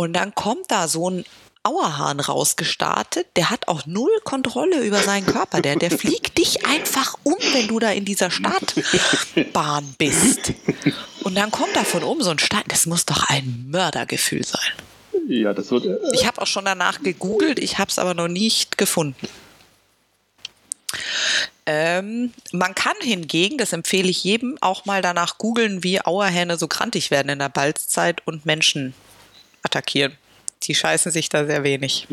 Und 0.00 0.14
dann 0.14 0.34
kommt 0.34 0.70
da 0.70 0.88
so 0.88 1.10
ein 1.10 1.24
Auerhahn 1.62 2.20
rausgestartet, 2.20 3.26
der 3.36 3.50
hat 3.50 3.68
auch 3.68 3.84
null 3.84 4.08
Kontrolle 4.24 4.80
über 4.80 5.02
seinen 5.02 5.26
Körper. 5.26 5.60
Der, 5.60 5.76
der 5.76 5.90
fliegt 5.90 6.38
dich 6.38 6.64
einfach 6.64 7.18
um, 7.22 7.36
wenn 7.52 7.68
du 7.68 7.78
da 7.78 7.90
in 7.90 8.06
dieser 8.06 8.30
Startbahn 8.30 9.94
bist. 9.98 10.54
Und 11.22 11.34
dann 11.34 11.50
kommt 11.50 11.76
da 11.76 11.84
von 11.84 12.02
oben 12.02 12.22
so 12.22 12.30
ein 12.30 12.38
Stein. 12.38 12.62
Das 12.68 12.86
muss 12.86 13.04
doch 13.04 13.28
ein 13.28 13.66
Mördergefühl 13.68 14.42
sein. 14.42 14.72
Ja, 15.28 15.52
das 15.52 15.70
wird. 15.70 15.84
Äh, 15.84 15.98
Ich 16.14 16.26
habe 16.26 16.40
auch 16.40 16.46
schon 16.46 16.64
danach 16.64 17.02
gegoogelt, 17.02 17.58
ich 17.58 17.76
habe 17.76 17.90
es 17.90 17.98
aber 17.98 18.14
noch 18.14 18.28
nicht 18.28 18.78
gefunden. 18.78 19.28
Ähm, 21.66 22.32
man 22.52 22.74
kann 22.74 22.96
hingegen, 23.02 23.58
das 23.58 23.74
empfehle 23.74 24.08
ich 24.08 24.24
jedem, 24.24 24.56
auch 24.62 24.86
mal 24.86 25.02
danach 25.02 25.36
googeln, 25.36 25.84
wie 25.84 26.00
Auerhähne 26.00 26.56
so 26.56 26.68
krantig 26.68 27.10
werden 27.10 27.28
in 27.28 27.38
der 27.38 27.50
Balzzeit 27.50 28.26
und 28.26 28.46
Menschen 28.46 28.94
attackieren. 29.62 30.16
Die 30.64 30.74
scheißen 30.74 31.10
sich 31.10 31.28
da 31.28 31.46
sehr 31.46 31.64
wenig. 31.64 32.06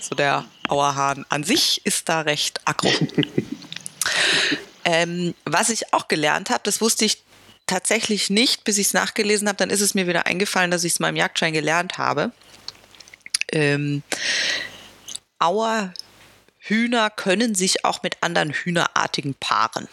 So 0.00 0.14
der 0.16 0.44
Auerhahn 0.68 1.24
an 1.28 1.44
sich 1.44 1.80
ist 1.84 2.08
da 2.08 2.22
recht 2.22 2.60
aggro. 2.64 2.90
ähm, 4.84 5.34
was 5.44 5.68
ich 5.68 5.92
auch 5.92 6.08
gelernt 6.08 6.50
habe, 6.50 6.60
das 6.64 6.80
wusste 6.80 7.04
ich 7.04 7.22
tatsächlich 7.66 8.28
nicht, 8.28 8.64
bis 8.64 8.78
ich 8.78 8.88
es 8.88 8.94
nachgelesen 8.94 9.48
habe, 9.48 9.56
dann 9.56 9.70
ist 9.70 9.80
es 9.80 9.94
mir 9.94 10.06
wieder 10.06 10.26
eingefallen, 10.26 10.70
dass 10.70 10.84
ich 10.84 10.94
es 10.94 11.00
mal 11.00 11.10
im 11.10 11.16
Jagdschein 11.16 11.52
gelernt 11.52 11.96
habe. 11.96 12.32
Ähm, 13.52 14.02
Auerhühner 15.38 17.10
können 17.10 17.54
sich 17.54 17.84
auch 17.84 18.02
mit 18.02 18.16
anderen 18.20 18.50
Hühnerartigen 18.50 19.34
paaren. 19.34 19.88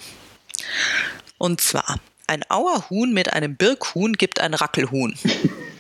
Und 1.38 1.62
zwar, 1.62 2.00
ein 2.28 2.44
Auerhuhn 2.50 3.14
mit 3.14 3.34
einem 3.34 3.56
Birkhuhn 3.56 4.14
gibt 4.14 4.40
ein 4.40 4.54
Rackelhuhn. 4.54 5.18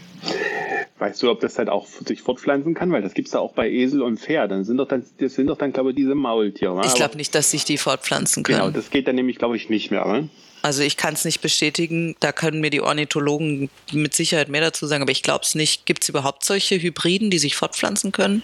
Weißt 1.01 1.23
du, 1.23 1.31
ob 1.31 1.39
das 1.39 1.55
dann 1.55 1.67
auch 1.67 1.87
sich 1.87 2.21
fortpflanzen 2.21 2.75
kann? 2.75 2.91
Weil 2.91 3.01
das 3.01 3.15
gibt 3.15 3.27
es 3.27 3.31
da 3.31 3.39
auch 3.39 3.53
bei 3.53 3.67
Esel 3.67 4.03
und 4.03 4.19
Pferd. 4.19 4.51
Dann 4.51 4.63
sind 4.63 4.77
doch 4.77 4.87
dann, 4.87 5.03
das 5.17 5.33
sind 5.33 5.47
doch 5.47 5.57
dann, 5.57 5.73
glaube 5.73 5.89
ich, 5.89 5.95
diese 5.95 6.13
Maultiere. 6.13 6.75
ne? 6.75 6.83
Ich 6.85 6.93
glaube 6.93 7.17
nicht, 7.17 7.33
dass 7.33 7.49
sich 7.49 7.65
die 7.65 7.79
fortpflanzen 7.79 8.43
können. 8.43 8.59
Genau, 8.59 8.69
das 8.69 8.91
geht 8.91 9.07
dann 9.07 9.15
nämlich, 9.15 9.39
glaube 9.39 9.55
ich, 9.57 9.67
nicht 9.67 9.89
mehr. 9.89 10.05
Ne? 10.05 10.29
Also 10.61 10.83
ich 10.83 10.97
kann 10.97 11.15
es 11.15 11.25
nicht 11.25 11.41
bestätigen, 11.41 12.15
da 12.19 12.31
können 12.31 12.61
mir 12.61 12.69
die 12.69 12.81
Ornithologen 12.81 13.71
mit 13.91 14.13
Sicherheit 14.13 14.49
mehr 14.49 14.61
dazu 14.61 14.85
sagen, 14.85 15.01
aber 15.01 15.11
ich 15.11 15.23
glaube 15.23 15.43
es 15.43 15.55
nicht. 15.55 15.87
Gibt 15.87 16.03
es 16.03 16.09
überhaupt 16.09 16.45
solche 16.45 16.79
Hybriden, 16.79 17.31
die 17.31 17.39
sich 17.39 17.55
fortpflanzen 17.55 18.11
können? 18.11 18.43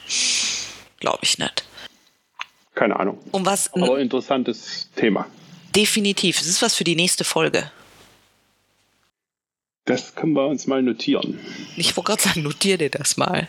Glaube 0.99 1.19
ich 1.21 1.37
nicht. 1.37 1.63
Keine 2.73 2.99
Ahnung. 2.99 3.19
Um 3.29 3.45
was? 3.45 3.71
Aber 3.75 3.99
interessantes 3.99 4.89
Thema. 4.95 5.27
Definitiv. 5.75 6.41
Es 6.41 6.47
ist 6.47 6.63
was 6.63 6.73
für 6.73 6.83
die 6.83 6.95
nächste 6.95 7.23
Folge. 7.23 7.71
Das 9.87 10.15
können 10.15 10.33
wir 10.33 10.45
uns 10.45 10.67
mal 10.67 10.83
notieren. 10.83 11.39
Ich 11.77 11.95
wollte 11.95 12.11
gerade 12.11 12.21
sagen, 12.21 12.43
notier 12.43 12.77
dir 12.77 12.89
das 12.89 13.15
mal. 13.15 13.47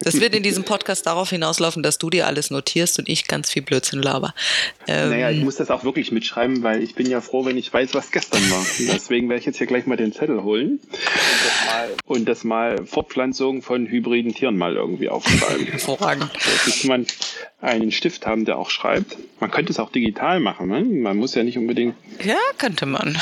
Das 0.00 0.20
wird 0.20 0.34
in 0.34 0.42
diesem 0.42 0.64
Podcast 0.64 1.06
darauf 1.06 1.30
hinauslaufen, 1.30 1.84
dass 1.84 1.98
du 1.98 2.10
dir 2.10 2.26
alles 2.26 2.50
notierst 2.50 2.98
und 2.98 3.08
ich 3.08 3.28
ganz 3.28 3.52
viel 3.52 3.62
Blödsinn 3.62 4.02
laber. 4.02 4.34
Ähm, 4.88 5.10
Naja, 5.10 5.30
ich 5.30 5.40
muss 5.40 5.54
das 5.54 5.70
auch 5.70 5.84
wirklich 5.84 6.10
mitschreiben, 6.10 6.64
weil 6.64 6.82
ich 6.82 6.96
bin 6.96 7.08
ja 7.08 7.20
froh, 7.20 7.44
wenn 7.44 7.56
ich 7.56 7.72
weiß, 7.72 7.94
was 7.94 8.10
gestern 8.10 8.42
war. 8.50 8.66
Deswegen 8.92 9.28
werde 9.28 9.38
ich 9.38 9.46
jetzt 9.46 9.58
hier 9.58 9.68
gleich 9.68 9.86
mal 9.86 9.96
den 9.96 10.12
Zettel 10.12 10.42
holen 10.42 10.80
und 10.82 10.98
das 11.44 11.66
mal, 11.66 11.88
und 12.06 12.28
das 12.28 12.44
mal 12.44 12.84
Fortpflanzung 12.84 13.62
von 13.62 13.86
hybriden 13.86 14.34
Tieren 14.34 14.58
mal 14.58 14.74
irgendwie 14.74 15.08
aufschreiben. 15.08 15.66
hervorragend. 15.70 16.28
Müsste 16.66 16.88
man 16.88 17.06
einen 17.60 17.92
Stift 17.92 18.26
haben, 18.26 18.44
der 18.44 18.58
auch 18.58 18.70
schreibt. 18.70 19.16
Man 19.38 19.52
könnte 19.52 19.70
es 19.70 19.78
auch 19.78 19.92
digital 19.92 20.40
machen. 20.40 20.68
Ne? 20.68 20.82
Man 20.82 21.16
muss 21.18 21.36
ja 21.36 21.44
nicht 21.44 21.56
unbedingt. 21.56 21.94
Ja, 22.24 22.36
könnte 22.58 22.84
man. 22.84 23.16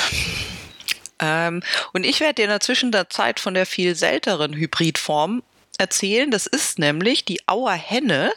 Ähm, 1.19 1.63
und 1.93 2.05
ich 2.05 2.21
werde 2.21 2.35
dir 2.35 2.45
in 2.45 2.51
der 2.51 2.61
Zwischenzeit 2.61 3.41
von 3.41 3.55
der 3.55 3.67
viel 3.67 3.95
selteren 3.95 4.55
Hybridform 4.55 5.43
erzählen. 5.79 6.31
Das 6.31 6.47
ist 6.47 6.79
nämlich 6.79 7.25
die 7.25 7.49
Auerhenne 7.49 8.33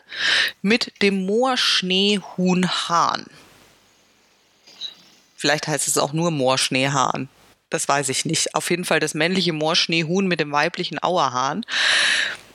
mit 0.62 0.94
dem 1.02 1.26
Moorschneehuhnhahn. 1.26 3.26
Vielleicht 5.36 5.68
heißt 5.68 5.88
es 5.88 5.98
auch 5.98 6.14
nur 6.14 6.32
Moorschneehahn. 6.32 7.30
Das 7.70 7.88
weiß 7.88 8.10
ich 8.10 8.26
nicht. 8.26 8.56
Auf 8.56 8.70
jeden 8.70 8.84
Fall 8.84 9.00
das 9.00 9.14
männliche 9.14 9.54
Moorschneehuhn 9.54 10.28
mit 10.28 10.40
dem 10.40 10.52
weiblichen 10.52 11.00
Auerhahn. 11.00 11.66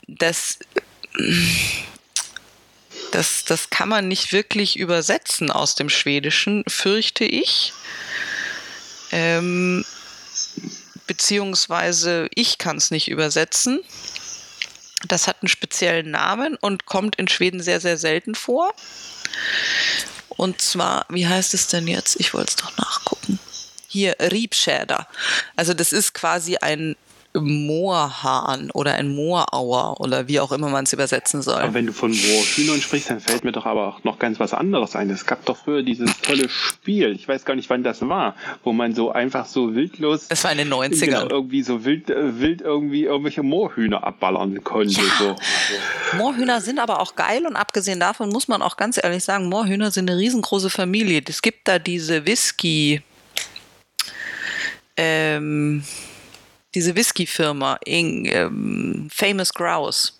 Das, 0.06 0.58
das, 3.12 3.44
das 3.44 3.70
kann 3.70 3.88
man 3.88 4.08
nicht 4.08 4.32
wirklich 4.32 4.78
übersetzen 4.78 5.50
aus 5.50 5.76
dem 5.76 5.88
Schwedischen, 5.88 6.64
fürchte 6.66 7.24
ich. 7.24 7.72
Ähm, 9.12 9.84
beziehungsweise 11.06 12.28
ich 12.34 12.58
kann 12.58 12.76
es 12.76 12.90
nicht 12.90 13.08
übersetzen. 13.08 13.80
Das 15.06 15.26
hat 15.26 15.42
einen 15.42 15.48
speziellen 15.48 16.10
Namen 16.10 16.56
und 16.56 16.86
kommt 16.86 17.16
in 17.16 17.28
Schweden 17.28 17.62
sehr, 17.62 17.80
sehr 17.80 17.98
selten 17.98 18.34
vor. 18.34 18.72
Und 20.28 20.62
zwar, 20.62 21.06
wie 21.08 21.26
heißt 21.26 21.54
es 21.54 21.68
denn 21.68 21.86
jetzt? 21.86 22.18
Ich 22.18 22.34
wollte 22.34 22.50
es 22.50 22.56
doch 22.56 22.76
nachgucken. 22.76 23.38
Hier, 23.86 24.16
Riebschäder. 24.18 25.06
Also 25.56 25.74
das 25.74 25.92
ist 25.92 26.14
quasi 26.14 26.56
ein 26.56 26.96
Moorhahn 27.36 28.70
oder 28.70 28.94
ein 28.94 29.08
Moorauer 29.14 30.00
oder 30.00 30.28
wie 30.28 30.38
auch 30.38 30.52
immer 30.52 30.68
man 30.68 30.84
es 30.84 30.92
übersetzen 30.92 31.42
soll. 31.42 31.60
Aber 31.60 31.74
wenn 31.74 31.86
du 31.86 31.92
von 31.92 32.10
Moorhühnern 32.10 32.80
sprichst, 32.80 33.10
dann 33.10 33.20
fällt 33.20 33.42
mir 33.42 33.50
doch 33.50 33.66
aber 33.66 33.88
auch 33.88 34.04
noch 34.04 34.20
ganz 34.20 34.38
was 34.38 34.54
anderes 34.54 34.94
ein. 34.94 35.10
Es 35.10 35.26
gab 35.26 35.44
doch 35.44 35.56
früher 35.56 35.82
dieses 35.82 36.20
tolle 36.20 36.48
Spiel, 36.48 37.12
ich 37.12 37.26
weiß 37.26 37.44
gar 37.44 37.56
nicht, 37.56 37.68
wann 37.70 37.82
das 37.82 38.02
war, 38.08 38.36
wo 38.62 38.72
man 38.72 38.94
so 38.94 39.10
einfach 39.10 39.46
so 39.46 39.74
wildlos 39.74 40.28
Das 40.28 40.44
war 40.44 40.52
in 40.52 40.58
den 40.58 40.72
90ern. 40.72 41.04
genau, 41.06 41.28
irgendwie 41.28 41.62
so 41.62 41.84
wild, 41.84 42.08
äh, 42.08 42.38
wild 42.38 42.60
irgendwie 42.60 43.04
irgendwelche 43.04 43.42
Moorhühner 43.42 44.04
abballern 44.04 44.62
konnte. 44.62 45.02
So. 45.18 45.34
Moorhühner 46.16 46.60
sind 46.60 46.78
aber 46.78 47.00
auch 47.00 47.16
geil 47.16 47.46
und 47.46 47.56
abgesehen 47.56 47.98
davon 47.98 48.28
muss 48.28 48.46
man 48.46 48.62
auch 48.62 48.76
ganz 48.76 49.02
ehrlich 49.02 49.24
sagen, 49.24 49.48
Moorhühner 49.48 49.90
sind 49.90 50.08
eine 50.08 50.20
riesengroße 50.20 50.70
Familie. 50.70 51.22
Es 51.28 51.42
gibt 51.42 51.66
da 51.66 51.80
diese 51.80 52.26
Whisky, 52.26 53.02
ähm, 54.96 55.82
diese 56.74 56.96
Whisky-Firma, 56.96 57.78
in, 57.84 58.24
ähm, 58.26 59.08
Famous 59.12 59.52
Grouse. 59.54 60.18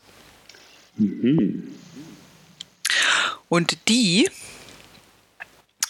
Und 3.49 3.77
die, 3.89 4.31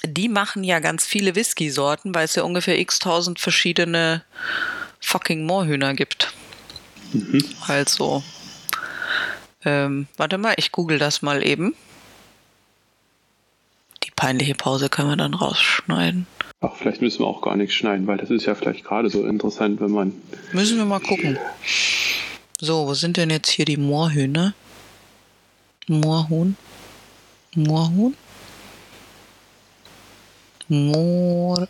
die 0.03 0.29
machen 0.29 0.65
ja 0.65 0.81
ganz 0.81 1.05
viele 1.05 1.35
Whisky-Sorten, 1.35 2.15
weil 2.15 2.25
es 2.25 2.35
ja 2.35 2.43
ungefähr 2.43 2.79
x 2.79 2.99
tausend 2.99 3.39
verschiedene 3.39 4.25
fucking 5.01 5.45
Moorhühner 5.45 5.95
gibt. 5.95 6.33
Also, 7.67 8.23
ähm, 9.65 10.09
warte 10.17 10.39
mal, 10.39 10.55
ich 10.57 10.73
google 10.73 10.99
das 10.99 11.23
mal 11.23 11.47
eben. 11.47 11.75
Die 14.03 14.11
peinliche 14.11 14.55
Pause 14.55 14.89
können 14.89 15.11
wir 15.11 15.17
dann 15.17 15.35
rausschneiden. 15.35 16.27
Ach, 16.65 16.75
vielleicht 16.77 17.03
müssen 17.03 17.19
wir 17.19 17.27
auch 17.27 17.43
gar 17.43 17.57
nichts 17.57 17.75
schneiden, 17.75 18.07
weil 18.07 18.17
das 18.17 18.31
ist 18.31 18.47
ja 18.47 18.55
vielleicht 18.55 18.85
gerade 18.85 19.11
so 19.11 19.27
interessant, 19.27 19.83
wenn 19.83 19.91
man. 19.91 20.15
Müssen 20.53 20.79
wir 20.79 20.87
mal 20.87 21.01
gucken. 21.01 21.37
So, 22.59 22.87
wo 22.87 22.95
sind 22.95 23.19
denn 23.19 23.29
jetzt 23.29 23.51
hier 23.51 23.67
die 23.67 23.77
Moorhühner? 23.77 24.55
Moorhuhn? 25.89 26.57
Moorhuhn? 27.55 28.17
Moorschneehuhn. 30.69 31.67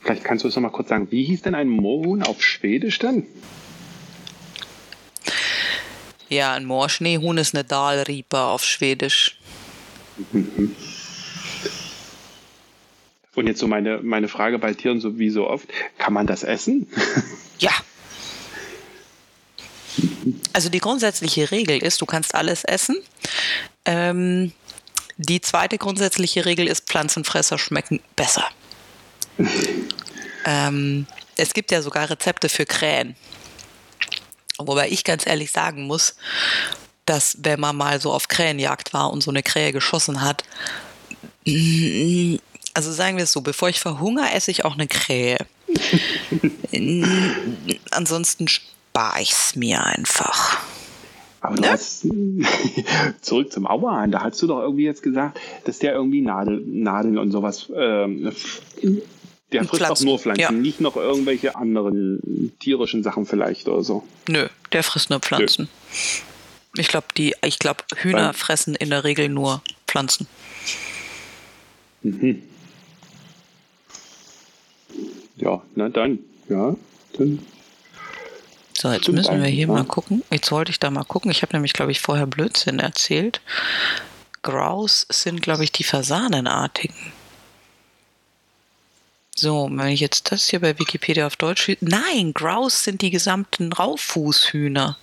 Vielleicht 0.00 0.22
kannst 0.22 0.44
du 0.44 0.48
es 0.48 0.54
noch 0.54 0.62
mal 0.62 0.70
kurz 0.70 0.90
sagen. 0.90 1.10
Wie 1.10 1.24
hieß 1.24 1.42
denn 1.42 1.56
ein 1.56 1.68
Moorhuhn 1.68 2.22
auf 2.22 2.40
Schwedisch 2.40 3.00
denn? 3.00 3.26
Ja, 6.28 6.52
ein 6.54 6.64
Moorschneehuhn 6.64 7.38
ist 7.38 7.56
eine 7.56 7.64
Dahlriepe 7.64 8.38
auf 8.38 8.62
Schwedisch. 8.62 9.36
Und 13.36 13.46
jetzt 13.46 13.60
so 13.60 13.68
meine, 13.68 13.98
meine 13.98 14.28
Frage 14.28 14.58
bei 14.58 14.72
Tieren, 14.72 14.98
so 14.98 15.18
wie 15.18 15.28
so 15.28 15.46
oft, 15.46 15.68
kann 15.98 16.12
man 16.12 16.26
das 16.26 16.42
essen? 16.42 16.88
Ja. 17.58 17.72
Also 20.52 20.68
die 20.68 20.78
grundsätzliche 20.78 21.50
Regel 21.50 21.82
ist, 21.82 22.02
du 22.02 22.06
kannst 22.06 22.34
alles 22.34 22.64
essen. 22.64 22.96
Ähm, 23.86 24.52
die 25.16 25.40
zweite 25.40 25.78
grundsätzliche 25.78 26.44
Regel 26.44 26.66
ist, 26.66 26.86
Pflanzenfresser 26.86 27.56
schmecken 27.56 28.02
besser. 28.14 28.46
ähm, 30.44 31.06
es 31.38 31.54
gibt 31.54 31.70
ja 31.70 31.80
sogar 31.80 32.10
Rezepte 32.10 32.50
für 32.50 32.66
Krähen. 32.66 33.16
Wobei 34.58 34.90
ich 34.90 35.02
ganz 35.02 35.26
ehrlich 35.26 35.50
sagen 35.50 35.86
muss, 35.86 36.16
dass 37.06 37.38
wenn 37.40 37.60
man 37.60 37.74
mal 37.74 38.02
so 38.02 38.12
auf 38.12 38.28
Krähenjagd 38.28 38.92
war 38.92 39.10
und 39.10 39.22
so 39.22 39.30
eine 39.30 39.42
Krähe 39.42 39.72
geschossen 39.72 40.20
hat, 40.20 40.44
also 42.76 42.92
sagen 42.92 43.16
wir 43.16 43.24
es 43.24 43.32
so, 43.32 43.40
bevor 43.40 43.70
ich 43.70 43.80
verhungere, 43.80 44.32
esse 44.34 44.50
ich 44.50 44.66
auch 44.66 44.74
eine 44.74 44.86
Krähe. 44.86 45.38
Ansonsten 47.90 48.48
spare 48.48 49.22
ich 49.22 49.30
es 49.30 49.56
mir 49.56 49.82
einfach. 49.82 50.58
Aber 51.40 51.56
ne? 51.58 51.70
hast, 51.70 52.06
zurück 53.22 53.50
zum 53.50 53.66
Auerhahn, 53.66 54.10
da 54.10 54.22
hast 54.22 54.42
du 54.42 54.46
doch 54.46 54.60
irgendwie 54.60 54.84
jetzt 54.84 55.02
gesagt, 55.02 55.40
dass 55.64 55.78
der 55.78 55.94
irgendwie 55.94 56.20
Nadel, 56.20 56.62
Nadeln 56.66 57.16
und 57.16 57.30
sowas, 57.30 57.72
ähm, 57.74 58.30
der 59.52 59.64
frisst 59.64 59.84
Pflanzen. 59.84 59.90
auch 59.90 60.00
nur 60.10 60.18
Pflanzen, 60.18 60.42
ja. 60.42 60.50
nicht 60.50 60.80
noch 60.82 60.96
irgendwelche 60.96 61.56
anderen 61.56 62.52
tierischen 62.58 63.02
Sachen 63.02 63.24
vielleicht 63.24 63.68
oder 63.68 63.82
so. 63.82 64.04
Nö, 64.28 64.48
der 64.72 64.82
frisst 64.82 65.08
nur 65.08 65.20
Pflanzen. 65.20 65.70
Nö. 66.74 66.82
Ich 66.82 66.88
glaube, 66.88 67.06
die, 67.16 67.34
ich 67.42 67.58
glaube, 67.58 67.84
Hühner 67.94 68.26
Weil, 68.26 68.34
fressen 68.34 68.74
in 68.74 68.90
der 68.90 69.04
Regel 69.04 69.30
nur 69.30 69.62
Pflanzen. 69.86 70.26
Mhm. 72.02 72.42
Ja, 75.36 75.62
na 75.74 75.88
dann, 75.88 76.18
ja, 76.48 76.74
dann 77.18 77.38
so, 78.78 78.92
jetzt 78.92 79.08
müssen 79.08 79.40
wir 79.40 79.48
hier 79.48 79.68
mal 79.68 79.84
gucken. 79.84 80.22
Jetzt 80.30 80.52
wollte 80.52 80.70
ich 80.70 80.78
da 80.78 80.90
mal 80.90 81.04
gucken. 81.04 81.30
Ich 81.30 81.40
habe 81.40 81.54
nämlich, 81.54 81.72
glaube 81.72 81.92
ich, 81.92 82.00
vorher 82.00 82.26
Blödsinn 82.26 82.78
erzählt. 82.78 83.40
Grouse 84.42 85.06
sind, 85.08 85.40
glaube 85.40 85.64
ich, 85.64 85.72
die 85.72 85.82
Fasanenartigen. 85.82 86.94
So, 89.34 89.68
wenn 89.70 89.88
ich 89.88 90.00
jetzt 90.00 90.30
das 90.30 90.48
hier 90.48 90.60
bei 90.60 90.78
Wikipedia 90.78 91.26
auf 91.26 91.36
Deutsch. 91.36 91.70
Nein, 91.80 92.34
Grouse 92.34 92.84
sind 92.84 93.00
die 93.00 93.10
gesamten 93.10 93.72
Rauffußhühner. 93.72 94.98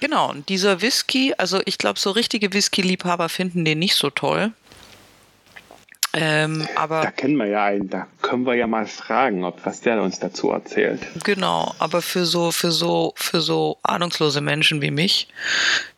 Genau, 0.00 0.30
und 0.30 0.48
dieser 0.48 0.80
Whisky, 0.80 1.34
also 1.36 1.60
ich 1.64 1.78
glaube, 1.78 1.98
so 1.98 2.12
richtige 2.12 2.52
Whisky-Liebhaber 2.52 3.28
finden 3.28 3.64
den 3.64 3.80
nicht 3.80 3.96
so 3.96 4.10
toll. 4.10 4.52
Ähm, 6.14 6.66
aber 6.74 7.02
da 7.02 7.10
kennen 7.10 7.36
wir 7.36 7.46
ja 7.46 7.64
einen, 7.64 7.90
da 7.90 8.06
können 8.22 8.46
wir 8.46 8.54
ja 8.54 8.66
mal 8.66 8.86
fragen, 8.86 9.44
ob 9.44 9.64
was 9.66 9.82
der 9.82 10.00
uns 10.02 10.18
dazu 10.18 10.50
erzählt. 10.50 11.06
Genau, 11.22 11.74
aber 11.78 12.00
für 12.00 12.24
so, 12.24 12.50
für 12.50 12.72
so, 12.72 13.12
für 13.16 13.40
so 13.40 13.78
ahnungslose 13.82 14.40
Menschen 14.40 14.80
wie 14.80 14.90
mich, 14.90 15.28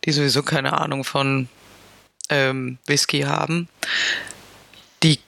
die 0.04 0.12
sowieso 0.12 0.42
keine 0.42 0.78
Ahnung 0.78 1.04
von 1.04 1.48
ähm, 2.28 2.78
Whisky 2.86 3.20
haben, 3.20 3.68
die 5.02 5.20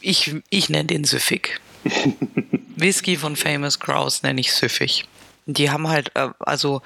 ich, 0.00 0.34
ich 0.50 0.68
nenne 0.68 0.84
den 0.84 1.04
süffig. 1.04 1.60
Whisky 2.76 3.16
von 3.16 3.36
Famous 3.36 3.80
Grouse 3.80 4.22
nenne 4.22 4.40
ich 4.40 4.52
süffig. 4.52 5.04
Die 5.46 5.70
haben 5.70 5.88
halt, 5.88 6.10
äh, 6.14 6.28
also 6.38 6.82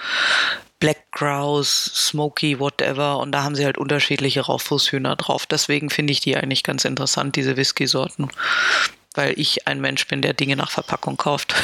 Black 0.80 1.12
Grouse, 1.12 1.90
Smoky, 1.94 2.58
whatever. 2.58 3.18
Und 3.18 3.32
da 3.32 3.44
haben 3.44 3.54
sie 3.54 3.64
halt 3.64 3.78
unterschiedliche 3.78 4.40
Rauffußhühner 4.40 5.14
drauf. 5.16 5.46
Deswegen 5.46 5.90
finde 5.90 6.12
ich 6.12 6.20
die 6.20 6.36
eigentlich 6.36 6.62
ganz 6.62 6.84
interessant, 6.84 7.36
diese 7.36 7.56
Whisky-Sorten. 7.56 8.28
Weil 9.14 9.38
ich 9.38 9.66
ein 9.68 9.80
Mensch 9.80 10.06
bin, 10.06 10.22
der 10.22 10.32
Dinge 10.32 10.56
nach 10.56 10.70
Verpackung 10.70 11.16
kauft. 11.16 11.54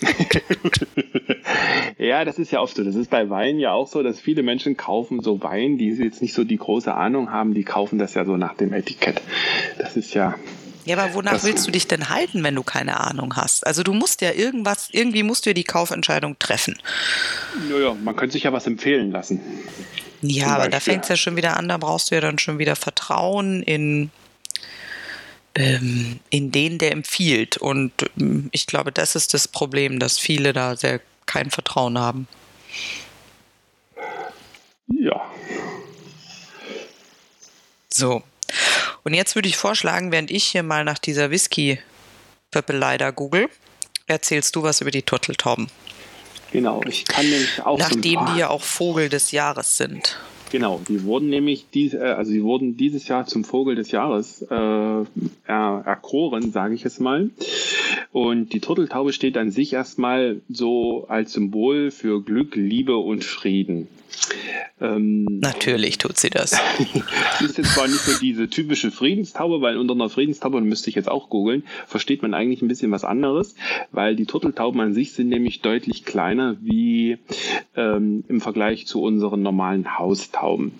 ja, 1.98 2.24
das 2.24 2.38
ist 2.38 2.50
ja 2.50 2.60
oft 2.60 2.76
so. 2.76 2.84
Das 2.84 2.94
ist 2.94 3.10
bei 3.10 3.28
Wein 3.28 3.58
ja 3.58 3.72
auch 3.72 3.88
so, 3.88 4.02
dass 4.02 4.20
viele 4.20 4.42
Menschen 4.42 4.76
kaufen 4.76 5.20
so 5.20 5.42
Wein, 5.42 5.78
die 5.78 5.88
jetzt 5.90 6.22
nicht 6.22 6.34
so 6.34 6.44
die 6.44 6.56
große 6.56 6.94
Ahnung 6.94 7.30
haben, 7.32 7.54
die 7.54 7.64
kaufen 7.64 7.98
das 7.98 8.14
ja 8.14 8.24
so 8.24 8.36
nach 8.36 8.54
dem 8.54 8.72
Etikett. 8.72 9.20
Das 9.78 9.96
ist 9.96 10.14
ja, 10.14 10.36
ja, 10.88 10.96
aber 10.96 11.12
wonach 11.12 11.32
das, 11.32 11.44
willst 11.44 11.66
du 11.66 11.70
dich 11.70 11.86
denn 11.86 12.08
halten, 12.08 12.42
wenn 12.42 12.54
du 12.54 12.62
keine 12.62 12.98
Ahnung 12.98 13.36
hast? 13.36 13.66
Also 13.66 13.82
du 13.82 13.92
musst 13.92 14.22
ja 14.22 14.32
irgendwas, 14.32 14.88
irgendwie 14.90 15.22
musst 15.22 15.44
du 15.44 15.50
ja 15.50 15.54
die 15.54 15.64
Kaufentscheidung 15.64 16.38
treffen. 16.38 16.78
Naja, 17.68 17.92
man 17.92 18.16
könnte 18.16 18.32
sich 18.32 18.44
ja 18.44 18.54
was 18.54 18.66
empfehlen 18.66 19.10
lassen. 19.10 19.38
Ja, 20.22 20.46
aber 20.46 20.68
da 20.68 20.80
fängt 20.80 21.02
es 21.02 21.10
ja 21.10 21.16
schon 21.16 21.36
wieder 21.36 21.58
an, 21.58 21.68
da 21.68 21.76
brauchst 21.76 22.10
du 22.10 22.14
ja 22.14 22.22
dann 22.22 22.38
schon 22.38 22.58
wieder 22.58 22.74
Vertrauen 22.74 23.62
in, 23.62 24.10
ähm, 25.54 26.20
in 26.30 26.52
den, 26.52 26.78
der 26.78 26.92
empfiehlt. 26.92 27.58
Und 27.58 27.92
ähm, 28.18 28.48
ich 28.52 28.66
glaube, 28.66 28.90
das 28.90 29.14
ist 29.14 29.34
das 29.34 29.46
Problem, 29.46 29.98
dass 29.98 30.18
viele 30.18 30.54
da 30.54 30.74
sehr 30.74 31.02
kein 31.26 31.50
Vertrauen 31.50 31.98
haben. 31.98 32.28
Ja. 34.86 35.20
So, 37.92 38.22
und 39.08 39.14
jetzt 39.14 39.34
würde 39.36 39.48
ich 39.48 39.56
vorschlagen, 39.56 40.12
während 40.12 40.30
ich 40.30 40.44
hier 40.44 40.62
mal 40.62 40.84
nach 40.84 40.98
dieser 40.98 41.30
Whisky-Pöppelei 41.30 42.98
da 42.98 43.10
google, 43.10 43.48
erzählst 44.06 44.54
du 44.54 44.62
was 44.62 44.82
über 44.82 44.90
die 44.90 45.00
Turteltauben. 45.00 45.68
Genau, 46.52 46.82
ich 46.86 47.06
kann 47.06 47.24
nämlich 47.24 47.62
auch. 47.64 47.78
Nachdem 47.78 48.20
die 48.26 48.38
ja 48.38 48.50
auch 48.50 48.60
Vogel 48.60 49.08
des 49.08 49.30
Jahres 49.30 49.78
sind. 49.78 50.18
Genau, 50.50 50.82
die 50.86 51.04
wurden 51.04 51.30
nämlich 51.30 51.68
dies, 51.72 51.94
äh, 51.94 52.00
also 52.00 52.32
die 52.32 52.42
wurden 52.42 52.76
dieses 52.76 53.08
Jahr 53.08 53.24
zum 53.24 53.44
Vogel 53.44 53.76
des 53.76 53.92
Jahres 53.92 54.42
äh, 54.42 55.04
erkoren, 55.46 56.52
sage 56.52 56.74
ich 56.74 56.84
es 56.84 57.00
mal. 57.00 57.30
Und 58.12 58.52
die 58.52 58.60
Turteltaube 58.60 59.12
steht 59.12 59.36
an 59.36 59.50
sich 59.50 59.72
erstmal 59.72 60.40
so 60.48 61.06
als 61.08 61.32
Symbol 61.32 61.90
für 61.90 62.22
Glück, 62.22 62.54
Liebe 62.56 62.96
und 62.96 63.24
Frieden. 63.24 63.88
Ähm, 64.80 65.26
Natürlich 65.40 65.98
tut 65.98 66.18
sie 66.18 66.30
das. 66.30 66.50
das 66.50 67.40
ist 67.40 67.58
jetzt 67.58 67.74
zwar 67.74 67.88
nicht 67.88 68.00
so 68.00 68.18
diese 68.18 68.48
typische 68.48 68.90
Friedenstaube, 68.90 69.60
weil 69.60 69.76
unter 69.76 69.94
einer 69.94 70.08
Friedenstaube, 70.08 70.60
müsste 70.60 70.90
ich 70.90 70.96
jetzt 70.96 71.08
auch 71.08 71.28
googeln, 71.28 71.64
versteht 71.86 72.22
man 72.22 72.34
eigentlich 72.34 72.62
ein 72.62 72.68
bisschen 72.68 72.90
was 72.90 73.04
anderes, 73.04 73.54
weil 73.92 74.16
die 74.16 74.26
Turteltauben 74.26 74.80
an 74.80 74.94
sich 74.94 75.12
sind 75.12 75.28
nämlich 75.28 75.60
deutlich 75.60 76.04
kleiner 76.04 76.56
wie 76.60 77.18
ähm, 77.76 78.24
im 78.28 78.40
Vergleich 78.40 78.86
zu 78.86 79.02
unseren 79.02 79.42
normalen 79.42 79.98
Haustauben. 79.98 80.72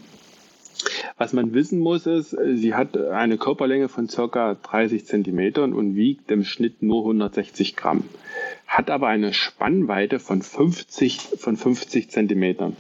Was 1.17 1.33
man 1.33 1.55
wissen 1.55 1.81
muss, 1.81 2.07
ist, 2.07 2.37
sie 2.55 2.75
hat 2.75 2.97
eine 2.97 3.39
Körperlänge 3.39 3.89
von 3.89 4.09
circa 4.09 4.55
30 4.55 5.07
Zentimetern 5.07 5.73
und 5.73 5.97
wiegt 5.97 6.31
im 6.31 6.45
Schnitt 6.45 6.83
nur 6.83 7.03
160 7.03 7.77
Gramm 7.77 8.05
hat 8.69 8.91
aber 8.91 9.09
eine 9.09 9.33
Spannweite 9.33 10.21
von 10.21 10.43
50, 10.43 11.21
von 11.39 11.57
50 11.57 12.11
Zentimetern. 12.11 12.77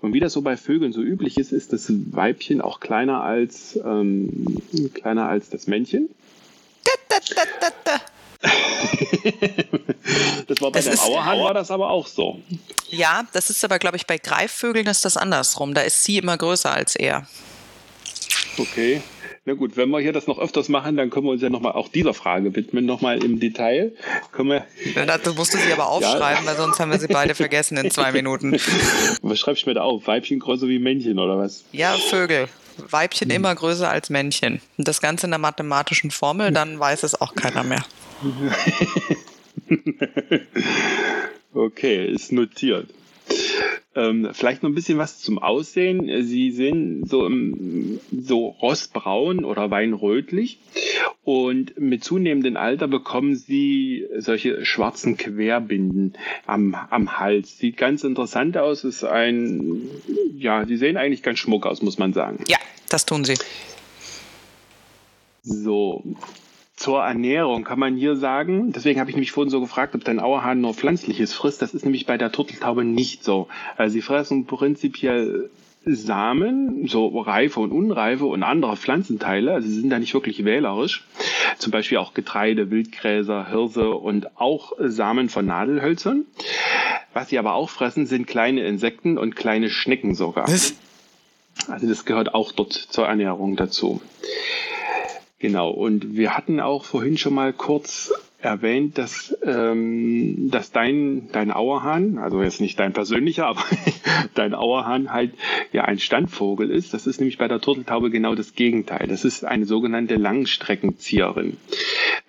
Und 0.00 0.14
wie 0.14 0.20
das 0.20 0.32
so 0.32 0.40
bei 0.40 0.56
Vögeln 0.56 0.92
so 0.92 1.02
üblich 1.02 1.38
ist, 1.38 1.52
ist 1.52 1.74
das 1.74 1.86
Weibchen 1.88 2.62
auch 2.62 2.80
kleiner 2.80 3.22
als, 3.22 3.78
ähm, 3.84 4.62
kleiner 4.94 5.28
als 5.28 5.50
das 5.50 5.66
Männchen. 5.66 6.08
das 10.48 10.60
war 10.60 10.72
bei 10.72 10.80
das 10.80 10.86
der 10.86 11.00
Auerhahn 11.04 11.38
war 11.40 11.54
das 11.54 11.70
aber 11.70 11.90
auch 11.90 12.06
so. 12.06 12.40
Ja, 12.92 13.24
das 13.32 13.48
ist 13.48 13.64
aber, 13.64 13.78
glaube 13.78 13.96
ich, 13.96 14.06
bei 14.06 14.18
Greifvögeln 14.18 14.86
ist 14.86 15.06
das 15.06 15.16
andersrum. 15.16 15.72
Da 15.72 15.80
ist 15.80 16.04
sie 16.04 16.18
immer 16.18 16.36
größer 16.36 16.70
als 16.70 16.94
er. 16.94 17.26
Okay. 18.58 19.00
Na 19.46 19.54
gut, 19.54 19.78
wenn 19.78 19.88
wir 19.88 19.98
hier 19.98 20.12
das 20.12 20.26
noch 20.26 20.38
öfters 20.38 20.68
machen, 20.68 20.96
dann 20.98 21.08
können 21.08 21.26
wir 21.26 21.32
uns 21.32 21.40
ja 21.40 21.48
nochmal 21.48 21.72
auch 21.72 21.88
dieser 21.88 22.12
Frage 22.12 22.54
widmen, 22.54 22.84
nochmal 22.84 23.24
im 23.24 23.40
Detail. 23.40 23.92
Können 24.30 24.50
wir 24.50 24.66
ja, 24.94 25.06
dazu 25.06 25.32
musst 25.32 25.54
du 25.54 25.58
sie 25.58 25.72
aber 25.72 25.88
aufschreiben, 25.88 26.44
ja. 26.44 26.50
weil 26.50 26.56
sonst 26.56 26.78
haben 26.78 26.90
wir 26.90 26.98
sie 26.98 27.08
beide 27.08 27.34
vergessen 27.34 27.78
in 27.78 27.90
zwei 27.90 28.12
Minuten. 28.12 28.52
Was 29.22 29.38
schreibst 29.40 29.64
du 29.64 29.70
mir 29.70 29.74
da 29.74 29.82
auf? 29.82 30.06
Weibchen 30.06 30.38
größer 30.38 30.68
wie 30.68 30.78
Männchen 30.78 31.18
oder 31.18 31.38
was? 31.38 31.64
Ja, 31.72 31.96
Vögel. 32.10 32.48
Weibchen 32.76 33.30
hm. 33.30 33.36
immer 33.36 33.54
größer 33.54 33.88
als 33.88 34.10
Männchen. 34.10 34.60
Und 34.76 34.86
das 34.86 35.00
Ganze 35.00 35.26
in 35.26 35.30
der 35.30 35.38
mathematischen 35.38 36.10
Formel, 36.10 36.52
dann 36.52 36.78
weiß 36.78 37.02
es 37.02 37.18
auch 37.20 37.34
keiner 37.34 37.64
mehr. 37.64 37.84
okay, 41.54 42.06
ist 42.10 42.32
notiert. 42.32 42.88
Ähm, 43.94 44.30
vielleicht 44.32 44.62
noch 44.62 44.70
ein 44.70 44.74
bisschen 44.74 44.96
was 44.98 45.18
zum 45.18 45.38
Aussehen. 45.38 46.24
Sie 46.24 46.50
sind 46.50 47.08
so, 47.08 47.30
so 48.10 48.46
rostbraun 48.46 49.44
oder 49.44 49.70
weinrötlich 49.70 50.58
und 51.24 51.78
mit 51.78 52.02
zunehmendem 52.02 52.56
Alter 52.56 52.88
bekommen 52.88 53.36
sie 53.36 54.06
solche 54.16 54.64
schwarzen 54.64 55.16
Querbinden 55.16 56.14
am, 56.46 56.74
am 56.74 57.18
Hals. 57.18 57.58
Sieht 57.58 57.76
ganz 57.76 58.02
interessant 58.02 58.56
aus. 58.56 58.84
Ist 58.84 59.04
ein, 59.04 59.82
ja, 60.36 60.66
sie 60.66 60.76
sehen 60.76 60.96
eigentlich 60.96 61.22
ganz 61.22 61.38
schmuck 61.38 61.66
aus, 61.66 61.82
muss 61.82 61.98
man 61.98 62.12
sagen. 62.12 62.42
Ja, 62.48 62.58
das 62.88 63.04
tun 63.04 63.24
sie. 63.24 63.34
So, 65.44 66.02
zur 66.76 67.02
Ernährung 67.02 67.64
kann 67.64 67.78
man 67.78 67.96
hier 67.96 68.16
sagen, 68.16 68.72
deswegen 68.72 68.98
habe 68.98 69.10
ich 69.10 69.16
mich 69.16 69.32
vorhin 69.32 69.50
so 69.50 69.60
gefragt, 69.60 69.94
ob 69.94 70.04
dein 70.04 70.20
Auerhahn 70.20 70.60
nur 70.60 70.74
Pflanzliches 70.74 71.34
frisst. 71.34 71.62
Das 71.62 71.74
ist 71.74 71.84
nämlich 71.84 72.06
bei 72.06 72.16
der 72.16 72.32
Turteltaube 72.32 72.84
nicht 72.84 73.24
so. 73.24 73.48
Also 73.76 73.92
sie 73.92 74.02
fressen 74.02 74.46
prinzipiell 74.46 75.50
Samen, 75.84 76.86
so 76.86 77.08
reife 77.20 77.58
und 77.58 77.72
unreife 77.72 78.24
und 78.26 78.44
andere 78.44 78.76
Pflanzenteile, 78.76 79.52
also 79.52 79.68
sie 79.68 79.80
sind 79.80 79.90
da 79.90 79.98
nicht 79.98 80.14
wirklich 80.14 80.44
wählerisch. 80.44 81.04
Zum 81.58 81.72
Beispiel 81.72 81.98
auch 81.98 82.14
Getreide, 82.14 82.70
Wildgräser, 82.70 83.48
Hirse 83.48 83.90
und 83.90 84.40
auch 84.40 84.72
Samen 84.78 85.28
von 85.28 85.44
Nadelhölzern. 85.46 86.24
Was 87.14 87.28
sie 87.28 87.38
aber 87.38 87.54
auch 87.54 87.68
fressen, 87.68 88.06
sind 88.06 88.26
kleine 88.26 88.64
Insekten 88.64 89.18
und 89.18 89.34
kleine 89.34 89.70
Schnecken 89.70 90.14
sogar. 90.14 90.46
Was? 90.46 90.74
Also 91.68 91.88
das 91.88 92.04
gehört 92.04 92.34
auch 92.34 92.52
dort 92.52 92.72
zur 92.72 93.06
Ernährung 93.06 93.56
dazu. 93.56 94.00
Genau, 95.42 95.70
und 95.70 96.14
wir 96.14 96.36
hatten 96.36 96.60
auch 96.60 96.84
vorhin 96.84 97.18
schon 97.18 97.34
mal 97.34 97.52
kurz 97.52 98.12
erwähnt, 98.38 98.96
dass, 98.96 99.36
ähm, 99.44 100.48
dass 100.52 100.70
dein, 100.70 101.30
dein 101.32 101.50
Auerhahn, 101.50 102.18
also 102.18 102.40
jetzt 102.44 102.60
nicht 102.60 102.78
dein 102.78 102.92
persönlicher, 102.92 103.46
aber 103.48 103.64
dein 104.34 104.54
Auerhahn 104.54 105.12
halt 105.12 105.32
ja 105.72 105.84
ein 105.84 105.98
Standvogel 105.98 106.70
ist. 106.70 106.94
Das 106.94 107.08
ist 107.08 107.18
nämlich 107.18 107.38
bei 107.38 107.48
der 107.48 107.60
Turteltaube 107.60 108.10
genau 108.10 108.36
das 108.36 108.54
Gegenteil. 108.54 109.08
Das 109.08 109.24
ist 109.24 109.44
eine 109.44 109.64
sogenannte 109.64 110.14
Langstreckenzieherin. 110.14 111.56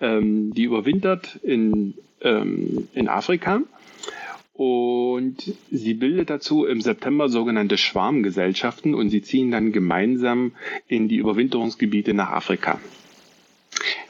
Ähm, 0.00 0.52
die 0.52 0.64
überwintert 0.64 1.36
in, 1.36 1.94
ähm, 2.20 2.88
in 2.94 3.06
Afrika 3.06 3.60
und 4.54 5.52
sie 5.70 5.94
bildet 5.94 6.30
dazu 6.30 6.64
im 6.64 6.80
September 6.80 7.28
sogenannte 7.28 7.78
Schwarmgesellschaften 7.78 8.96
und 8.96 9.10
sie 9.10 9.22
ziehen 9.22 9.52
dann 9.52 9.70
gemeinsam 9.70 10.50
in 10.88 11.06
die 11.06 11.16
Überwinterungsgebiete 11.18 12.12
nach 12.12 12.30
Afrika. 12.32 12.80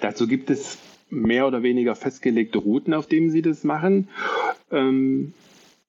Dazu 0.00 0.26
gibt 0.26 0.50
es 0.50 0.78
mehr 1.10 1.46
oder 1.46 1.62
weniger 1.62 1.94
festgelegte 1.94 2.58
Routen, 2.58 2.94
auf 2.94 3.06
denen 3.06 3.30
sie 3.30 3.42
das 3.42 3.64
machen. 3.64 4.08
Ähm, 4.70 5.32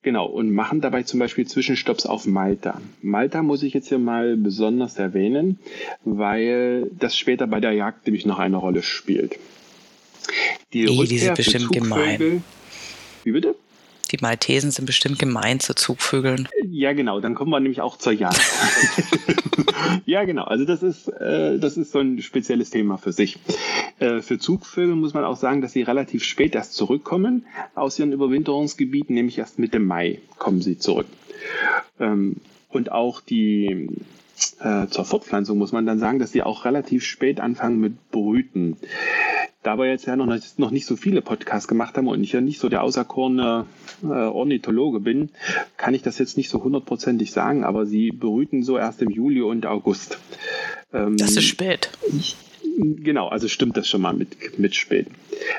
genau, 0.02 0.26
und 0.28 0.52
machen 0.52 0.82
dabei 0.82 1.04
zum 1.04 1.19
Beispiel 1.19 1.48
Zwischenstopps 1.48 2.06
auf 2.06 2.26
Malta. 2.26 2.82
Malta 3.02 3.43
muss 3.43 3.63
ich 3.63 3.74
jetzt 3.74 3.89
hier 3.89 4.00
mal 4.00 4.38
besonders 4.38 4.98
erwähnen, 4.98 5.60
weil 6.04 6.89
das 6.98 7.17
später 7.17 7.48
bei 7.48 7.60
der 7.60 7.71
Jagd 7.71 8.06
nämlich 8.06 8.26
noch 8.26 8.39
eine 8.39 8.58
Rolle 8.58 8.84
spielt. 8.84 9.38
Die, 10.74 10.86
die, 10.86 11.08
die 11.08 11.17
sind 11.17 11.36
bestimmt 11.36 11.71
gemein. 11.71 12.43
Wie 13.24 13.32
bitte? 13.32 13.56
Die 14.11 14.17
Maltesen 14.21 14.71
sind 14.71 14.85
bestimmt 14.85 15.19
gemein 15.19 15.59
zu 15.59 15.73
Zugvögeln. 15.73 16.47
Ja, 16.69 16.93
genau, 16.93 17.19
dann 17.19 17.35
kommen 17.35 17.51
wir 17.51 17.59
nämlich 17.59 17.81
auch 17.81 17.97
zur 17.97 18.13
Jagd. 18.13 18.39
ja, 20.05 20.23
genau, 20.23 20.43
also 20.43 20.65
das 20.65 20.83
ist, 20.83 21.07
äh, 21.07 21.57
das 21.57 21.77
ist 21.77 21.91
so 21.91 21.99
ein 21.99 22.21
spezielles 22.21 22.69
Thema 22.69 22.97
für 22.97 23.11
sich. 23.11 23.39
Äh, 23.99 24.21
für 24.21 24.37
Zugvögel 24.37 24.95
muss 24.95 25.13
man 25.13 25.23
auch 25.23 25.37
sagen, 25.37 25.61
dass 25.61 25.73
sie 25.73 25.81
relativ 25.81 26.23
spät 26.23 26.55
erst 26.55 26.73
zurückkommen 26.73 27.45
aus 27.73 27.97
ihren 27.97 28.11
Überwinterungsgebieten, 28.11 29.15
nämlich 29.15 29.37
erst 29.37 29.59
Mitte 29.59 29.79
Mai 29.79 30.19
kommen 30.37 30.61
sie 30.61 30.77
zurück. 30.77 31.07
Ähm, 31.99 32.37
und 32.69 32.91
auch 32.91 33.21
die 33.21 33.89
äh, 34.60 34.88
zur 34.88 35.06
Fortpflanzung 35.06 35.58
muss 35.58 35.71
man 35.71 35.86
dann 35.86 36.00
sagen, 36.00 36.19
dass 36.19 36.32
sie 36.32 36.43
auch 36.43 36.65
relativ 36.65 37.04
spät 37.04 37.39
anfangen 37.39 37.80
mit 37.80 38.12
Brüten. 38.12 38.78
Da 39.63 39.78
wir 39.78 39.88
jetzt 39.88 40.06
ja 40.06 40.15
noch 40.15 40.28
nicht, 40.28 40.60
noch 40.60 40.71
nicht 40.71 40.86
so 40.86 40.95
viele 40.95 41.21
Podcasts 41.21 41.67
gemacht 41.67 41.98
haben 41.98 42.08
und 42.08 42.24
ich 42.24 42.34
ja 42.34 42.41
nicht 42.41 42.60
so 42.60 42.69
der 42.69 42.84
auserkorene 42.84 43.65
äh, 44.04 44.08
Ornithologe 44.08 45.00
bin, 45.00 45.30
kann 45.78 45.93
ich 45.93 46.04
das 46.04 46.19
jetzt 46.19 46.38
nicht 46.38 46.50
so 46.50 46.63
hundertprozentig 46.63 47.32
sagen, 47.32 47.63
aber 47.63 47.86
sie 47.86 48.12
brüten 48.12 48.63
so 48.63 48.78
erst 48.78 49.02
im 49.02 49.10
Juli 49.10 49.41
und 49.41 49.65
August. 49.65 50.19
Ähm, 50.93 51.17
das 51.17 51.32
ist 51.32 51.45
spät. 51.45 51.89
Genau, 52.78 53.28
also 53.28 53.47
stimmt 53.47 53.78
das 53.78 53.88
schon 53.88 54.01
mal 54.01 54.13
mit, 54.13 54.60
mit 54.60 54.75
spät. 54.75 55.08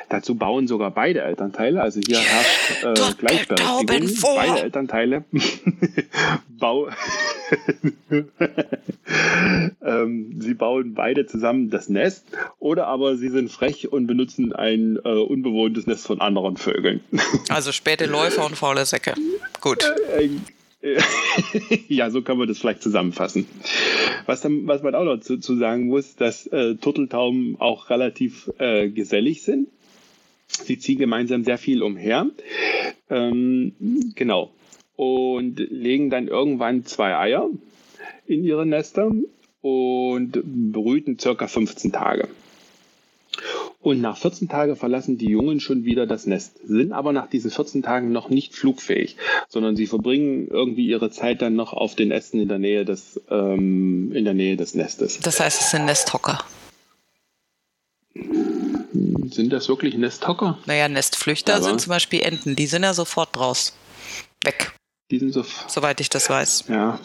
Dazu 0.09 0.35
bauen 0.35 0.66
sogar 0.66 0.90
beide 0.90 1.23
Elternteile, 1.23 1.81
also 1.81 2.01
hier 2.07 2.19
herrscht 2.19 2.85
äh, 2.85 2.95
Gleichberechtigung. 3.19 4.37
Beide 4.37 4.61
Elternteile 4.62 5.25
Bau 6.49 6.88
ähm, 9.85 10.37
sie 10.40 10.55
bauen 10.55 10.95
beide 10.95 11.27
zusammen 11.27 11.71
das 11.71 11.88
Nest 11.88 12.27
oder 12.59 12.87
aber 12.87 13.16
sie 13.16 13.29
sind 13.29 13.51
frech 13.51 13.92
und 13.92 14.07
benutzen 14.07 14.53
ein 14.53 14.99
äh, 15.05 15.09
unbewohntes 15.09 15.87
Nest 15.87 16.07
von 16.07 16.21
anderen 16.21 16.57
Vögeln. 16.57 17.01
also 17.49 17.73
späte 17.73 18.07
Läufer 18.07 18.45
und 18.45 18.57
faule 18.57 18.85
Säcke. 18.85 19.14
Gut. 19.61 19.85
Äh, 20.16 20.25
äh, 20.25 20.31
ja, 21.88 22.11
so 22.11 22.22
kann 22.22 22.38
man 22.38 22.49
das 22.49 22.59
vielleicht 22.59 22.83
zusammenfassen. 22.83 23.46
Was, 24.27 24.40
dann, 24.40 24.66
was 24.66 24.83
man 24.83 24.94
auch 24.94 25.05
noch 25.05 25.20
zu, 25.20 25.38
zu 25.38 25.57
sagen 25.57 25.87
muss, 25.87 26.16
dass 26.16 26.46
äh, 26.49 26.75
Turteltauben 26.77 27.57
auch 27.59 27.90
relativ 27.90 28.51
äh, 28.59 28.88
gesellig 28.88 29.42
sind. 29.42 29.68
Sie 30.49 30.79
ziehen 30.79 30.99
gemeinsam 30.99 31.44
sehr 31.44 31.59
viel 31.59 31.83
umher. 31.83 32.31
Ähm, 33.11 33.72
genau. 34.14 34.53
Und 34.96 35.59
legen 35.59 36.09
dann 36.11 36.29
irgendwann 36.29 36.85
zwei 36.85 37.16
Eier 37.16 37.51
in 38.27 38.44
ihre 38.44 38.64
Nester 38.64 39.11
und 39.61 40.42
brüten 40.72 41.18
circa 41.18 41.49
15 41.49 41.92
Tage. 41.92 42.29
Und 43.87 44.01
nach 44.01 44.18
14 44.18 44.49
Tagen 44.49 44.75
verlassen 44.75 45.16
die 45.16 45.29
Jungen 45.29 45.61
schon 45.61 45.85
wieder 45.85 46.09
das 46.09 46.27
Nest, 46.27 46.59
sind 46.66 46.90
aber 46.90 47.12
nach 47.12 47.31
diesen 47.31 47.53
14 47.53 47.85
Tagen 47.85 48.11
noch 48.11 48.31
nicht 48.31 48.53
flugfähig, 48.53 49.16
sondern 49.49 49.77
sie 49.77 49.87
verbringen 49.87 50.49
irgendwie 50.49 50.88
ihre 50.88 51.12
Zeit 51.12 51.40
dann 51.40 51.55
noch 51.55 51.72
auf 51.72 51.94
den 51.94 52.11
Ästen 52.11 52.40
in 52.40 52.49
der 52.49 52.59
Nähe 52.59 52.85
des, 52.85 53.20
ähm, 53.31 54.11
in 54.12 54.25
der 54.25 54.35
Nähe 54.35 54.57
des 54.57 54.75
Nestes. 54.75 55.20
Das 55.20 55.38
heißt, 55.38 55.61
es 55.61 55.70
sind 55.70 55.85
Nesthocker. 55.85 56.42
Sind 58.12 59.53
das 59.53 59.68
wirklich 59.68 59.96
Nesthocker? 59.96 60.59
Naja, 60.66 60.88
Nestflüchter 60.88 61.55
aber 61.55 61.66
sind 61.66 61.81
zum 61.81 61.90
Beispiel 61.90 62.22
Enten, 62.22 62.57
die 62.57 62.66
sind 62.66 62.83
ja 62.83 62.92
sofort 62.92 63.38
raus. 63.38 63.72
Weg. 64.42 64.72
Die 65.12 65.20
sind 65.20 65.33
so. 65.33 65.44
Soweit 65.68 66.01
ich 66.01 66.11
das 66.11 66.29
weiß. 66.29 66.64
Ja, 66.70 66.99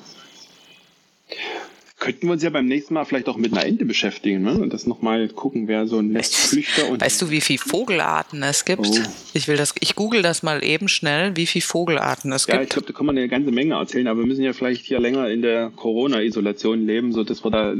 könnten 2.01 2.27
wir 2.27 2.33
uns 2.33 2.41
ja 2.41 2.49
beim 2.49 2.65
nächsten 2.65 2.95
Mal 2.95 3.05
vielleicht 3.05 3.29
auch 3.29 3.37
mit 3.37 3.53
einer 3.53 3.63
Ente 3.63 3.85
beschäftigen 3.85 4.41
ne? 4.41 4.53
und 4.55 4.73
das 4.73 4.87
nochmal 4.87 5.29
gucken, 5.29 5.67
wer 5.67 5.85
so 5.85 5.99
ein 5.99 6.09
Nestflüchter 6.09 6.89
und. 6.89 6.99
Weißt 6.99 7.21
du, 7.21 7.29
wie 7.29 7.41
viele 7.41 7.59
Vogelarten 7.59 8.41
es 8.41 8.65
gibt? 8.65 8.87
Oh. 8.87 8.99
Ich 9.33 9.47
will 9.47 9.55
das, 9.55 9.75
ich 9.79 9.93
google 9.95 10.23
das 10.23 10.41
mal 10.41 10.63
eben 10.63 10.87
schnell, 10.87 11.37
wie 11.37 11.45
viele 11.45 11.61
Vogelarten 11.61 12.31
es 12.33 12.47
ja, 12.47 12.55
gibt. 12.55 12.57
Ja, 12.57 12.63
ich 12.63 12.69
glaube, 12.69 12.87
da 12.87 12.93
kann 12.97 13.05
man 13.05 13.17
eine 13.17 13.29
ganze 13.29 13.51
Menge 13.51 13.75
erzählen, 13.75 14.07
aber 14.07 14.21
wir 14.21 14.25
müssen 14.25 14.43
ja 14.43 14.53
vielleicht 14.53 14.83
hier 14.83 14.99
länger 14.99 15.29
in 15.29 15.43
der 15.43 15.69
Corona-Isolation 15.69 16.87
leben, 16.87 17.13
sodass 17.13 17.45
wir 17.45 17.51
da. 17.51 17.75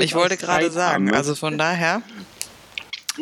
ich 0.00 0.14
wollte 0.14 0.36
gerade 0.38 0.70
sagen, 0.70 0.94
haben, 0.94 1.04
ne? 1.04 1.16
also 1.16 1.34
von 1.34 1.58
daher. 1.58 2.02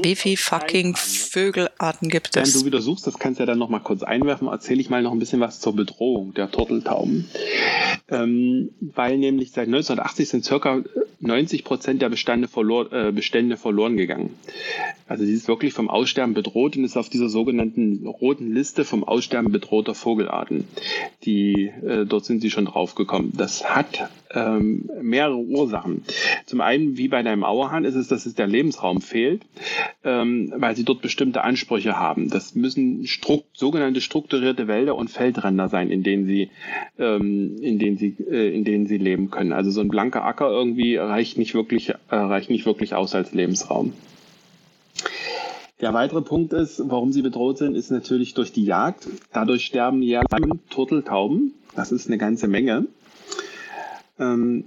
Wie 0.00 0.16
viele 0.16 0.36
fucking 0.36 0.96
Vögelarten 0.96 2.08
gibt 2.08 2.34
es? 2.34 2.54
Wenn 2.54 2.60
du 2.60 2.66
wieder 2.66 2.80
suchst, 2.80 3.06
das 3.06 3.18
kannst 3.18 3.38
du 3.38 3.42
ja 3.42 3.46
dann 3.46 3.58
noch 3.58 3.68
mal 3.68 3.80
kurz 3.80 4.02
einwerfen, 4.02 4.48
erzähle 4.48 4.80
ich 4.80 4.88
mal 4.88 5.02
noch 5.02 5.12
ein 5.12 5.18
bisschen 5.18 5.40
was 5.40 5.60
zur 5.60 5.76
Bedrohung 5.76 6.32
der 6.34 6.50
Turteltauben. 6.50 7.28
Ähm, 8.08 8.70
weil 8.80 9.18
nämlich 9.18 9.52
seit 9.52 9.66
1980 9.66 10.28
sind 10.28 10.44
circa 10.44 10.82
90 11.20 11.64
Prozent 11.64 12.02
der 12.02 12.08
Bestände, 12.08 12.48
verlor, 12.48 12.92
äh, 12.92 13.12
Bestände 13.12 13.56
verloren 13.56 13.96
gegangen. 13.96 14.34
Also 15.06 15.24
sie 15.24 15.34
ist 15.34 15.46
wirklich 15.46 15.72
vom 15.72 15.88
Aussterben 15.90 16.34
bedroht 16.34 16.76
und 16.76 16.84
ist 16.84 16.96
auf 16.96 17.08
dieser 17.08 17.28
sogenannten 17.28 18.06
roten 18.06 18.52
Liste 18.52 18.84
vom 18.84 19.04
Aussterben 19.04 19.52
bedrohter 19.52 19.94
Vogelarten. 19.94 20.64
Die, 21.24 21.66
äh, 21.66 22.06
dort 22.06 22.24
sind 22.24 22.40
sie 22.40 22.50
schon 22.50 22.64
draufgekommen. 22.64 23.32
Das 23.36 23.64
hat 23.64 24.08
ähm, 24.34 24.88
mehrere 25.00 25.36
Ursachen. 25.36 26.04
Zum 26.46 26.60
einen, 26.60 26.96
wie 26.96 27.08
bei 27.08 27.22
deinem 27.22 27.44
Auerhahn, 27.44 27.84
ist 27.84 27.94
es, 27.94 28.08
dass 28.08 28.26
es 28.26 28.34
der 28.34 28.46
Lebensraum 28.46 29.00
fehlt, 29.00 29.42
ähm, 30.04 30.52
weil 30.56 30.76
sie 30.76 30.84
dort 30.84 31.02
bestimmte 31.02 31.42
Ansprüche 31.42 31.98
haben. 31.98 32.30
Das 32.30 32.54
müssen 32.54 33.06
strukt, 33.06 33.56
sogenannte 33.56 34.00
strukturierte 34.00 34.68
Wälder 34.68 34.96
und 34.96 35.10
Feldränder 35.10 35.68
sein, 35.68 35.90
in 35.90 36.02
denen 36.02 36.26
sie, 36.26 36.50
ähm, 36.98 37.56
in 37.60 37.78
denen 37.78 37.96
sie, 37.96 38.16
äh, 38.30 38.54
in 38.54 38.64
denen 38.64 38.86
sie 38.86 38.98
leben 38.98 39.30
können. 39.30 39.52
Also 39.52 39.70
so 39.70 39.80
ein 39.80 39.88
blanker 39.88 40.24
Acker 40.24 40.50
irgendwie 40.50 40.96
reicht 40.96 41.38
nicht 41.38 41.54
wirklich, 41.54 41.90
äh, 41.90 41.96
reicht 42.10 42.50
nicht 42.50 42.66
wirklich 42.66 42.94
aus 42.94 43.14
als 43.14 43.32
Lebensraum. 43.32 43.92
Der 45.80 45.92
weitere 45.94 46.22
Punkt 46.22 46.52
ist, 46.52 46.80
warum 46.86 47.10
sie 47.10 47.22
bedroht 47.22 47.58
sind, 47.58 47.74
ist 47.74 47.90
natürlich 47.90 48.34
durch 48.34 48.52
die 48.52 48.64
Jagd. 48.64 49.08
Dadurch 49.32 49.64
sterben 49.64 50.00
jährlich 50.00 50.28
Turteltauben. 50.70 51.54
Das 51.74 51.90
ist 51.90 52.06
eine 52.06 52.18
ganze 52.18 52.46
Menge. 52.46 52.86
Ähm, 54.18 54.64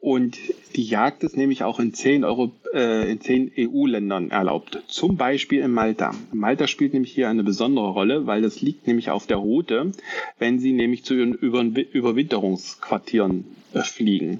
und 0.00 0.38
die 0.76 0.84
Jagd 0.84 1.24
ist 1.24 1.36
nämlich 1.36 1.64
auch 1.64 1.80
in 1.80 1.92
zehn, 1.92 2.22
äh, 2.22 3.16
EU-Ländern 3.58 4.30
erlaubt. 4.30 4.80
Zum 4.86 5.16
Beispiel 5.16 5.60
in 5.60 5.72
Malta. 5.72 6.14
Malta 6.32 6.68
spielt 6.68 6.92
nämlich 6.92 7.12
hier 7.12 7.28
eine 7.28 7.42
besondere 7.42 7.90
Rolle, 7.90 8.26
weil 8.26 8.42
das 8.42 8.60
liegt 8.60 8.86
nämlich 8.86 9.10
auf 9.10 9.26
der 9.26 9.38
Route, 9.38 9.90
wenn 10.38 10.60
sie 10.60 10.72
nämlich 10.72 11.04
zu 11.04 11.14
ihren 11.14 11.34
Über 11.34 11.62
Überwinterungsquartieren 11.62 13.44
äh, 13.74 13.80
fliegen. 13.80 14.38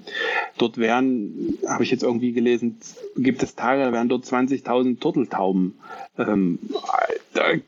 Dort 0.58 0.78
werden, 0.78 1.58
habe 1.66 1.82
ich 1.82 1.90
jetzt 1.90 2.04
irgendwie 2.04 2.32
gelesen, 2.32 2.78
gibt 3.16 3.42
es 3.42 3.56
Tage, 3.56 3.82
da 3.82 3.92
werden 3.92 4.08
dort 4.08 4.26
20.000 4.26 5.00
Turteltauben 5.00 5.74
ähm, 6.18 6.60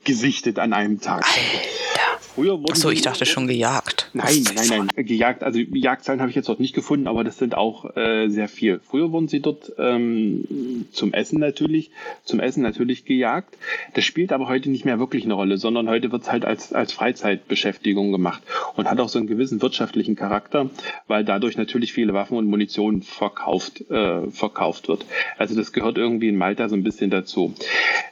gesichtet 0.04 0.60
an 0.60 0.72
einem 0.72 1.00
Tag. 1.00 1.24
Alter. 1.24 2.19
Früher 2.34 2.60
wurden 2.60 2.70
Achso, 2.70 2.90
ich 2.90 3.02
dachte 3.02 3.26
schon 3.26 3.48
gejagt. 3.48 4.08
Nein, 4.12 4.44
nein, 4.54 4.88
nein, 4.94 5.06
gejagt. 5.06 5.42
Also 5.42 5.58
Jagdzahlen 5.58 6.20
habe 6.20 6.30
ich 6.30 6.36
jetzt 6.36 6.48
dort 6.48 6.60
nicht 6.60 6.74
gefunden, 6.74 7.08
aber 7.08 7.24
das 7.24 7.38
sind 7.38 7.56
auch 7.56 7.96
äh, 7.96 8.28
sehr 8.28 8.48
viel. 8.48 8.80
Früher 8.88 9.10
wurden 9.10 9.28
sie 9.28 9.40
dort 9.40 9.72
ähm, 9.78 10.86
zum 10.92 11.12
Essen 11.12 11.40
natürlich, 11.40 11.90
zum 12.24 12.38
Essen 12.38 12.62
natürlich 12.62 13.04
gejagt. 13.04 13.56
Das 13.94 14.04
spielt 14.04 14.32
aber 14.32 14.48
heute 14.48 14.70
nicht 14.70 14.84
mehr 14.84 14.98
wirklich 14.98 15.24
eine 15.24 15.34
Rolle, 15.34 15.58
sondern 15.58 15.88
heute 15.88 16.12
wird 16.12 16.22
es 16.22 16.30
halt 16.30 16.44
als, 16.44 16.72
als 16.72 16.92
Freizeitbeschäftigung 16.92 18.12
gemacht 18.12 18.42
und 18.76 18.88
hat 18.88 19.00
auch 19.00 19.08
so 19.08 19.18
einen 19.18 19.28
gewissen 19.28 19.60
wirtschaftlichen 19.60 20.14
Charakter, 20.14 20.70
weil 21.08 21.24
dadurch 21.24 21.56
natürlich 21.56 21.92
viele 21.92 22.14
Waffen 22.14 22.36
und 22.36 22.46
Munition 22.46 23.02
verkauft, 23.02 23.90
äh, 23.90 24.30
verkauft 24.30 24.88
wird. 24.88 25.04
Also 25.36 25.56
das 25.56 25.72
gehört 25.72 25.98
irgendwie 25.98 26.28
in 26.28 26.36
Malta 26.36 26.68
so 26.68 26.76
ein 26.76 26.84
bisschen 26.84 27.10
dazu. 27.10 27.54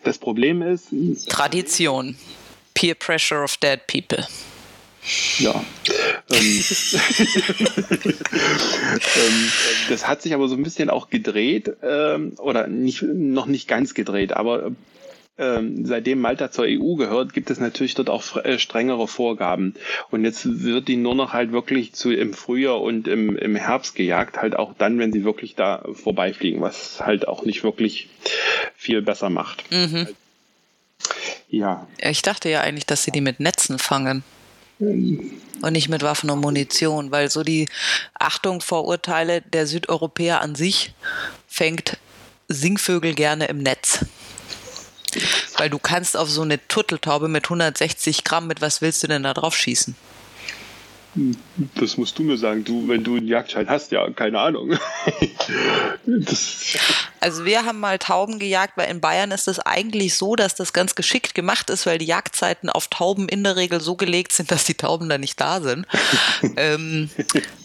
Das 0.02 0.18
Problem 0.18 0.62
ist. 0.62 0.88
Tradition. 1.28 2.16
Peer 2.78 2.94
pressure 2.94 3.42
of 3.42 3.56
dead 3.56 3.86
people. 3.88 4.24
Ja. 5.38 5.64
Ähm, 6.30 6.62
ähm, 9.16 9.52
das 9.88 10.06
hat 10.06 10.20
sich 10.20 10.34
aber 10.34 10.46
so 10.46 10.56
ein 10.56 10.62
bisschen 10.62 10.90
auch 10.90 11.08
gedreht, 11.08 11.74
ähm, 11.82 12.34
oder 12.36 12.66
nicht, 12.66 13.00
noch 13.00 13.46
nicht 13.46 13.66
ganz 13.66 13.94
gedreht, 13.94 14.34
aber 14.34 14.72
ähm, 15.38 15.86
seitdem 15.86 16.20
Malta 16.20 16.50
zur 16.50 16.66
EU 16.68 16.96
gehört, 16.96 17.32
gibt 17.32 17.48
es 17.48 17.60
natürlich 17.60 17.94
dort 17.94 18.10
auch 18.10 18.36
äh, 18.44 18.58
strengere 18.58 19.08
Vorgaben. 19.08 19.72
Und 20.10 20.24
jetzt 20.24 20.64
wird 20.64 20.86
die 20.88 20.96
nur 20.96 21.14
noch 21.14 21.32
halt 21.32 21.50
wirklich 21.50 21.94
zu 21.94 22.12
im 22.12 22.34
Frühjahr 22.34 22.82
und 22.82 23.08
im, 23.08 23.34
im 23.38 23.56
Herbst 23.56 23.94
gejagt, 23.94 24.36
halt 24.36 24.54
auch 24.54 24.74
dann, 24.76 24.98
wenn 24.98 25.12
sie 25.12 25.24
wirklich 25.24 25.54
da 25.54 25.82
vorbeifliegen, 25.94 26.60
was 26.60 27.00
halt 27.00 27.26
auch 27.26 27.42
nicht 27.46 27.64
wirklich 27.64 28.10
viel 28.76 29.00
besser 29.00 29.30
macht. 29.30 29.64
Mhm. 29.72 30.08
Ja. 31.48 31.86
Ich 31.98 32.22
dachte 32.22 32.48
ja 32.48 32.60
eigentlich, 32.60 32.86
dass 32.86 33.04
sie 33.04 33.10
die 33.10 33.20
mit 33.20 33.40
Netzen 33.40 33.78
fangen. 33.78 34.22
Und 34.78 35.72
nicht 35.72 35.88
mit 35.88 36.02
Waffen 36.02 36.30
und 36.30 36.40
Munition, 36.40 37.10
weil 37.10 37.30
so 37.30 37.42
die 37.42 37.68
Achtung 38.14 38.60
vor 38.60 38.84
Urteile 38.84 39.42
der 39.42 39.66
Südeuropäer 39.66 40.40
an 40.40 40.54
sich 40.54 40.92
fängt 41.48 41.98
Singvögel 42.46 43.14
gerne 43.14 43.46
im 43.46 43.58
Netz. 43.58 44.04
Weil 45.56 45.68
du 45.68 45.78
kannst 45.78 46.16
auf 46.16 46.30
so 46.30 46.42
eine 46.42 46.64
Turteltaube 46.68 47.26
mit 47.28 47.46
160 47.46 48.22
Gramm, 48.22 48.46
mit 48.46 48.60
was 48.60 48.80
willst 48.80 49.02
du 49.02 49.08
denn 49.08 49.24
da 49.24 49.34
drauf 49.34 49.56
schießen? 49.56 49.96
Das 51.74 51.96
musst 51.96 52.18
du 52.18 52.22
mir 52.22 52.36
sagen, 52.36 52.64
du, 52.64 52.86
wenn 52.86 53.02
du 53.02 53.16
einen 53.16 53.26
Jagdschein 53.26 53.68
hast, 53.68 53.90
ja, 53.92 54.08
keine 54.10 54.38
Ahnung. 54.40 54.72
also 57.20 57.44
wir 57.44 57.64
haben 57.64 57.80
mal 57.80 57.98
Tauben 57.98 58.38
gejagt, 58.38 58.74
weil 58.76 58.90
in 58.90 59.00
Bayern 59.00 59.30
ist 59.30 59.48
es 59.48 59.58
eigentlich 59.58 60.14
so, 60.14 60.36
dass 60.36 60.54
das 60.54 60.72
ganz 60.72 60.94
geschickt 60.94 61.34
gemacht 61.34 61.70
ist, 61.70 61.86
weil 61.86 61.98
die 61.98 62.04
Jagdzeiten 62.04 62.68
auf 62.68 62.88
Tauben 62.88 63.28
in 63.28 63.42
der 63.42 63.56
Regel 63.56 63.80
so 63.80 63.96
gelegt 63.96 64.32
sind, 64.32 64.50
dass 64.50 64.64
die 64.64 64.74
Tauben 64.74 65.08
da 65.08 65.16
nicht 65.16 65.40
da 65.40 65.60
sind, 65.62 65.86
ähm, 66.56 67.10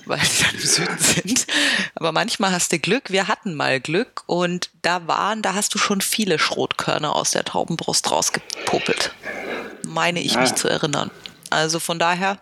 weil 0.05 0.21
sie 0.21 0.43
dann 0.43 0.55
im 0.55 0.61
Süden 0.61 0.97
sind. 0.97 1.47
Aber 1.95 2.13
manchmal 2.13 2.51
hast 2.51 2.71
du 2.71 2.79
Glück. 2.79 3.11
Wir 3.11 3.27
hatten 3.27 3.55
mal 3.55 3.81
Glück 3.81 4.23
und 4.25 4.69
da 4.81 5.05
waren, 5.07 5.41
da 5.41 5.53
hast 5.53 5.75
du 5.75 5.77
schon 5.77 5.99
viele 5.99 6.39
Schrotkörner 6.39 7.13
aus 7.13 7.31
der 7.31 7.43
Taubenbrust 7.43 8.09
rausgepopelt. 8.09 9.13
Meine 9.85 10.21
ich 10.21 10.33
ja. 10.33 10.41
mich 10.41 10.55
zu 10.55 10.69
erinnern. 10.69 11.11
Also 11.49 11.79
von 11.79 11.99
daher 11.99 12.39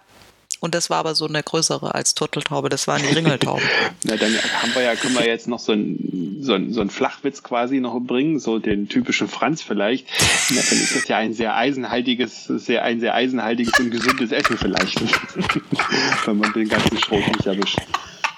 und 0.61 0.75
das 0.75 0.91
war 0.91 0.99
aber 0.99 1.15
so 1.15 1.27
eine 1.27 1.41
größere 1.41 1.93
als 1.95 2.13
Turteltaube, 2.13 2.69
das 2.69 2.87
waren 2.87 3.01
die 3.01 3.13
Ringeltauben. 3.13 3.63
Na, 4.03 4.15
dann 4.15 4.31
haben 4.61 4.75
wir 4.75 4.83
ja, 4.83 4.95
können 4.95 5.15
wir 5.15 5.25
jetzt 5.25 5.47
noch 5.47 5.59
so 5.59 5.71
einen 5.71 6.37
so 6.39 6.57
so 6.69 6.81
ein 6.81 6.89
Flachwitz 6.89 7.41
quasi 7.43 7.79
noch 7.79 7.99
bringen, 7.99 8.39
so 8.39 8.59
den 8.59 8.87
typischen 8.87 9.27
Franz 9.27 9.63
vielleicht. 9.63 10.07
Na, 10.51 10.61
dann 10.61 10.79
ist 10.79 10.95
das 10.95 11.07
ja 11.07 11.17
ein 11.17 11.33
sehr 11.33 11.55
eisenhaltiges, 11.55 12.45
sehr, 12.45 12.83
ein 12.83 12.99
sehr 12.99 13.15
eisenhaltiges 13.15 13.73
und 13.79 13.89
gesundes 13.89 14.31
Essen 14.31 14.57
vielleicht. 14.57 15.01
Wenn 16.25 16.37
man 16.37 16.53
den 16.53 16.69
ganzen 16.69 16.97
Schrot 16.99 17.25
nicht 17.27 17.45
erwischt. 17.45 17.79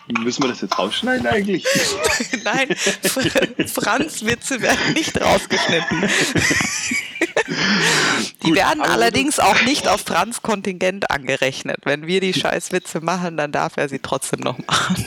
Müssen 0.08 0.44
wir 0.44 0.50
das 0.50 0.62
jetzt 0.62 0.78
rausschneiden 0.78 1.26
eigentlich? 1.28 1.66
Nein, 2.44 2.76
Franz-Witze 3.68 4.62
werden 4.62 4.94
nicht 4.94 5.20
rausgeschnitten. 5.20 6.10
Die 8.44 8.48
Gut, 8.48 8.56
werden 8.56 8.82
allerdings 8.82 9.39
auch 9.39 9.62
nicht 9.63 9.88
auf 9.88 10.02
Franz 10.02 10.42
Kontingent 10.42 11.10
angerechnet. 11.10 11.78
Wenn 11.84 12.06
wir 12.08 12.20
die 12.20 12.34
Scheißwitze 12.34 13.00
machen, 13.02 13.38
dann 13.38 13.52
darf 13.52 13.78
er 13.78 13.88
sie 13.88 14.00
trotzdem 14.00 14.42
noch 14.42 14.58
machen. 14.68 15.06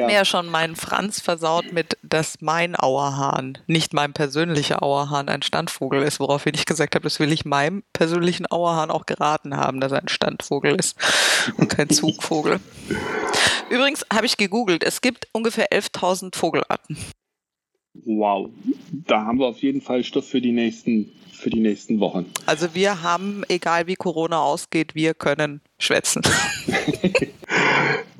Hast 0.00 0.06
mir 0.06 0.14
ja 0.14 0.24
schon 0.24 0.48
meinen 0.48 0.76
Franz 0.76 1.20
versaut 1.20 1.72
mit, 1.72 1.96
dass 2.02 2.40
mein 2.40 2.76
Auerhahn, 2.76 3.58
nicht 3.66 3.94
mein 3.94 4.12
persönlicher 4.12 4.82
Auerhahn, 4.82 5.28
ein 5.28 5.42
Standvogel 5.42 6.02
ist, 6.02 6.20
woraufhin 6.20 6.54
ich 6.54 6.66
gesagt 6.66 6.94
habe, 6.94 7.04
das 7.04 7.20
will 7.20 7.32
ich 7.32 7.44
meinem 7.44 7.82
persönlichen 7.92 8.46
Auerhahn 8.46 8.90
auch 8.90 9.06
geraten 9.06 9.56
haben, 9.56 9.80
dass 9.80 9.92
er 9.92 10.00
ein 10.00 10.08
Standvogel 10.08 10.74
ist 10.74 10.96
und 11.56 11.68
kein 11.68 11.88
Zugvogel. 11.88 12.60
Übrigens 13.70 14.06
habe 14.12 14.26
ich 14.26 14.36
gegoogelt, 14.36 14.84
es 14.84 15.00
gibt 15.00 15.28
ungefähr 15.32 15.70
11.000 15.70 16.36
Vogelarten. 16.36 16.96
Wow, 18.04 18.50
da 18.90 19.24
haben 19.24 19.38
wir 19.38 19.46
auf 19.46 19.58
jeden 19.58 19.80
Fall 19.80 20.04
Stoff 20.04 20.28
für 20.28 20.40
die 20.40 20.52
nächsten 20.52 21.12
für 21.38 21.50
die 21.50 21.60
nächsten 21.60 22.00
Wochen. 22.00 22.26
Also 22.46 22.74
wir 22.74 23.02
haben, 23.02 23.44
egal 23.48 23.86
wie 23.86 23.94
Corona 23.94 24.40
ausgeht, 24.40 24.94
wir 24.94 25.14
können 25.14 25.60
schwätzen. 25.78 26.22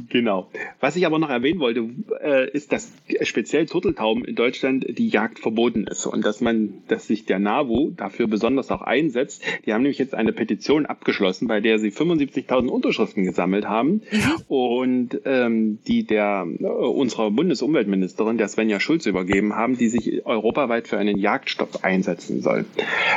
Genau. 0.08 0.48
Was 0.80 0.96
ich 0.96 1.04
aber 1.06 1.18
noch 1.18 1.28
erwähnen 1.28 1.60
wollte, 1.60 1.88
äh, 2.22 2.50
ist, 2.50 2.72
dass 2.72 2.92
speziell 3.22 3.66
Turteltauben 3.66 4.24
in 4.24 4.36
Deutschland 4.36 4.86
die 4.88 5.08
Jagd 5.08 5.38
verboten 5.38 5.86
ist 5.86 6.06
und 6.06 6.24
dass 6.24 6.40
man, 6.40 6.82
dass 6.88 7.06
sich 7.06 7.26
der 7.26 7.38
NAVO 7.38 7.92
dafür 7.96 8.26
besonders 8.26 8.70
auch 8.70 8.82
einsetzt. 8.82 9.42
Die 9.66 9.72
haben 9.72 9.82
nämlich 9.82 9.98
jetzt 9.98 10.14
eine 10.14 10.32
Petition 10.32 10.86
abgeschlossen, 10.86 11.46
bei 11.46 11.60
der 11.60 11.78
sie 11.78 11.90
75.000 11.90 12.68
Unterschriften 12.68 13.24
gesammelt 13.24 13.66
haben 13.68 14.02
mhm. 14.10 14.42
und 14.48 15.20
ähm, 15.24 15.78
die 15.86 16.04
der 16.04 16.46
äh, 16.58 16.64
unserer 16.64 17.30
Bundesumweltministerin, 17.30 18.38
der 18.38 18.48
Svenja 18.48 18.80
Schulz, 18.80 19.06
übergeben 19.06 19.56
haben, 19.56 19.76
die 19.76 19.88
sich 19.88 20.24
europaweit 20.24 20.88
für 20.88 20.98
einen 20.98 21.18
Jagdstopp 21.18 21.80
einsetzen 21.82 22.40
soll. 22.40 22.64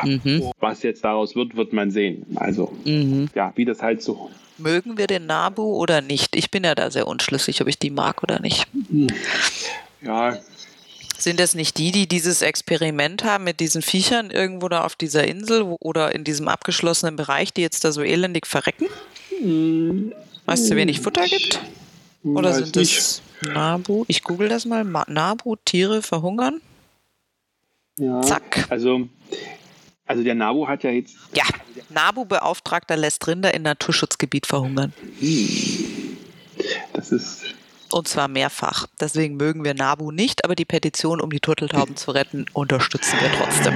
Mhm. 0.04 0.52
Was 0.60 0.84
jetzt 0.84 1.04
daraus 1.04 1.36
wird, 1.36 1.56
wird 1.56 1.74
man 1.74 1.92
sehen. 1.92 2.26
Also 2.36 2.74
mhm. 2.86 3.30
ja, 3.34 3.54
wie 3.56 3.66
das 3.66 3.82
halt 3.82 4.02
so 4.02 4.30
mögen 4.62 4.98
wir 4.98 5.08
den 5.08 5.26
Nabu 5.26 5.64
oder 5.64 6.02
nicht? 6.02 6.36
Ich 6.36 6.52
bin 6.52 6.64
ja 6.64 6.76
da 6.76 6.92
sehr 6.92 7.08
unschlüssig, 7.08 7.62
ob 7.62 7.68
ich 7.68 7.80
die 7.80 7.90
mag 7.90 8.24
oder 8.24 8.40
nicht. 8.40 8.68
Ja. 10.02 10.38
Sind 11.18 11.40
das 11.40 11.54
nicht 11.54 11.78
die, 11.78 11.92
die 11.92 12.08
dieses 12.08 12.42
Experiment 12.42 13.24
haben 13.24 13.44
mit 13.44 13.60
diesen 13.60 13.82
Viechern 13.82 14.32
irgendwo 14.32 14.70
da 14.70 14.84
auf 14.84 14.96
dieser 14.96 15.28
Insel 15.28 15.62
oder 15.80 16.16
in 16.16 16.24
diesem 16.24 16.48
abgeschlossenen 16.48 17.16
Bereich, 17.16 17.54
die 17.54 17.62
jetzt 17.62 17.84
da 17.84 17.92
so 17.92 18.02
elendig 18.02 18.48
verrecken? 18.48 18.88
Hm. 19.30 20.14
Weißt 20.46 20.70
du, 20.70 20.76
wenig 20.76 21.02
Futter 21.02 21.26
gibt? 21.26 21.60
Oder 22.24 22.54
sind 22.54 22.76
das 22.76 23.22
Nabu? 23.42 24.06
Ich 24.08 24.24
google 24.24 24.50
das 24.50 24.66
mal. 24.66 24.84
Nabu, 24.84 25.56
Tiere 25.64 26.02
verhungern? 26.02 26.62
Ja. 27.98 28.22
Zack. 28.22 28.66
Also 28.70 29.08
also 30.12 30.24
der 30.24 30.36
NABU 30.36 30.68
hat 30.68 30.84
ja 30.84 30.92
jetzt. 30.92 31.16
Ja, 31.34 31.46
NABU-Beauftragter 31.90 32.98
lässt 32.98 33.26
Rinder 33.28 33.54
in 33.54 33.62
Naturschutzgebiet 33.62 34.46
verhungern. 34.46 34.94
Hm. 35.20 36.18
Das 36.94 37.12
ist 37.12 37.46
und 37.94 38.08
zwar 38.08 38.28
mehrfach. 38.28 38.88
Deswegen 39.00 39.38
mögen 39.38 39.64
wir 39.64 39.74
NABU 39.74 40.12
nicht, 40.12 40.46
aber 40.46 40.56
die 40.56 40.66
Petition, 40.66 41.22
um 41.22 41.30
die 41.30 41.40
Turteltauben 41.40 41.96
zu 41.96 42.12
retten, 42.12 42.46
unterstützen 42.54 43.18
wir 43.20 43.30
trotzdem. 43.38 43.74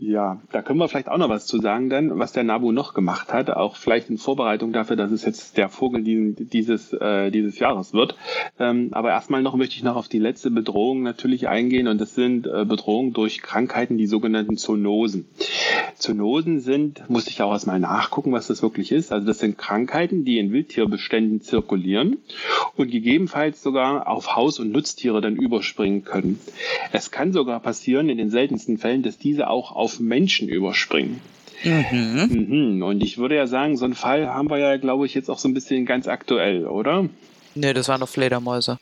Ja, 0.00 0.40
da 0.52 0.62
können 0.62 0.78
wir 0.78 0.88
vielleicht 0.88 1.08
auch 1.08 1.18
noch 1.18 1.28
was 1.28 1.46
zu 1.46 1.60
sagen, 1.60 1.90
dann, 1.90 2.18
was 2.18 2.32
der 2.32 2.44
NABU 2.44 2.72
noch 2.72 2.94
gemacht 2.94 3.32
hat, 3.32 3.50
auch 3.50 3.76
vielleicht 3.76 4.10
in 4.10 4.18
Vorbereitung 4.18 4.72
dafür, 4.72 4.96
dass 4.96 5.10
es 5.10 5.24
jetzt 5.24 5.56
der 5.56 5.68
Vogel 5.68 6.02
dieses, 6.02 6.92
äh, 6.92 7.30
dieses 7.30 7.58
Jahres 7.58 7.92
wird. 7.92 8.16
Ähm, 8.58 8.90
aber 8.92 9.10
erstmal 9.10 9.42
noch 9.42 9.56
möchte 9.56 9.76
ich 9.76 9.82
noch 9.82 9.96
auf 9.96 10.08
die 10.08 10.18
letzte 10.18 10.50
Bedrohung 10.50 11.02
natürlich 11.02 11.48
eingehen 11.48 11.88
und 11.88 12.00
das 12.00 12.14
sind 12.14 12.46
äh, 12.46 12.64
Bedrohungen 12.64 13.12
durch 13.12 13.42
Krankheiten, 13.42 13.98
die 13.98 14.06
sogenannten 14.06 14.56
Zoonosen. 14.56 15.26
Zoonosen 15.96 16.60
sind, 16.60 17.08
muss 17.08 17.26
ich 17.26 17.42
auch 17.42 17.52
erstmal 17.52 17.80
nachgucken, 17.80 18.32
was 18.32 18.46
das 18.46 18.62
wirklich 18.62 18.92
ist. 18.92 19.12
Also 19.12 19.26
das 19.26 19.38
sind 19.38 19.58
Krankheiten, 19.58 20.24
die 20.24 20.38
in 20.38 20.52
Wildtierbeständen 20.52 21.40
zirkulieren 21.40 22.18
und 22.76 22.90
gegebenenfalls 22.90 23.39
gegebenenfalls 23.40 23.62
sogar 23.62 24.06
auf 24.06 24.36
Haus- 24.36 24.58
und 24.58 24.72
Nutztiere 24.72 25.20
dann 25.20 25.36
überspringen 25.36 26.04
können. 26.04 26.40
Es 26.92 27.10
kann 27.10 27.32
sogar 27.32 27.60
passieren, 27.60 28.08
in 28.08 28.18
den 28.18 28.30
seltensten 28.30 28.78
Fällen, 28.78 29.02
dass 29.02 29.18
diese 29.18 29.48
auch 29.48 29.72
auf 29.72 30.00
Menschen 30.00 30.48
überspringen. 30.48 31.20
Mhm. 31.62 32.28
Mhm. 32.30 32.82
Und 32.82 33.02
ich 33.02 33.18
würde 33.18 33.36
ja 33.36 33.46
sagen, 33.46 33.76
so 33.76 33.84
einen 33.84 33.94
Fall 33.94 34.28
haben 34.28 34.48
wir 34.50 34.58
ja, 34.58 34.76
glaube 34.76 35.06
ich, 35.06 35.14
jetzt 35.14 35.28
auch 35.30 35.38
so 35.38 35.48
ein 35.48 35.54
bisschen 35.54 35.84
ganz 35.84 36.08
aktuell, 36.08 36.66
oder? 36.66 37.08
Nee, 37.54 37.72
das 37.72 37.88
waren 37.88 38.00
doch 38.00 38.08
Fledermäuse. 38.08 38.78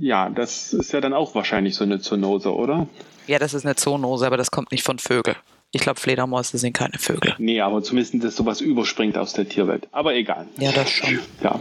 Ja, 0.00 0.30
das 0.30 0.72
ist 0.72 0.92
ja 0.92 1.00
dann 1.00 1.12
auch 1.12 1.34
wahrscheinlich 1.34 1.74
so 1.74 1.84
eine 1.84 2.00
Zoonose, 2.00 2.54
oder? 2.54 2.88
Ja, 3.26 3.38
das 3.38 3.54
ist 3.54 3.64
eine 3.64 3.76
Zoonose, 3.76 4.26
aber 4.26 4.36
das 4.36 4.50
kommt 4.50 4.72
nicht 4.72 4.82
von 4.82 4.98
Vögeln. 4.98 5.36
Ich 5.72 5.80
glaube, 5.80 5.98
Fledermäuse 5.98 6.56
sind 6.56 6.72
keine 6.72 6.98
Vögel. 6.98 7.34
Nee, 7.38 7.60
aber 7.60 7.82
zumindest, 7.82 8.22
dass 8.22 8.36
sowas 8.36 8.60
überspringt 8.60 9.18
aus 9.18 9.32
der 9.32 9.48
Tierwelt. 9.48 9.88
Aber 9.90 10.14
egal. 10.14 10.46
Ja, 10.58 10.70
das 10.70 10.88
schon. 10.88 11.18
Ja. 11.42 11.58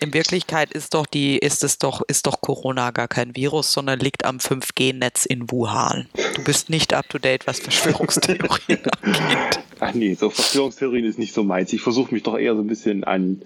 In 0.00 0.14
Wirklichkeit 0.14 0.72
ist 0.72 0.94
doch 0.94 1.06
die, 1.06 1.38
ist 1.38 1.64
es 1.64 1.78
doch, 1.78 2.02
ist 2.06 2.26
doch 2.26 2.40
Corona 2.40 2.92
gar 2.92 3.08
kein 3.08 3.34
Virus, 3.34 3.72
sondern 3.72 3.98
liegt 3.98 4.24
am 4.24 4.36
5G-Netz 4.36 5.26
in 5.26 5.50
Wuhan. 5.50 6.08
Du 6.36 6.44
bist 6.44 6.70
nicht 6.70 6.94
up 6.94 7.08
to 7.08 7.18
date, 7.18 7.48
was 7.48 7.58
Verschwörungstheorien 7.58 8.80
angeht. 9.02 9.60
Ach 9.80 9.94
nee, 9.94 10.14
so 10.14 10.30
Verschwörungstheorien 10.30 11.04
ist 11.04 11.18
nicht 11.18 11.34
so 11.34 11.42
meins. 11.42 11.72
Ich 11.72 11.80
versuche 11.80 12.14
mich 12.14 12.22
doch 12.22 12.38
eher 12.38 12.54
so 12.54 12.62
ein 12.62 12.68
bisschen 12.68 13.02
an, 13.02 13.42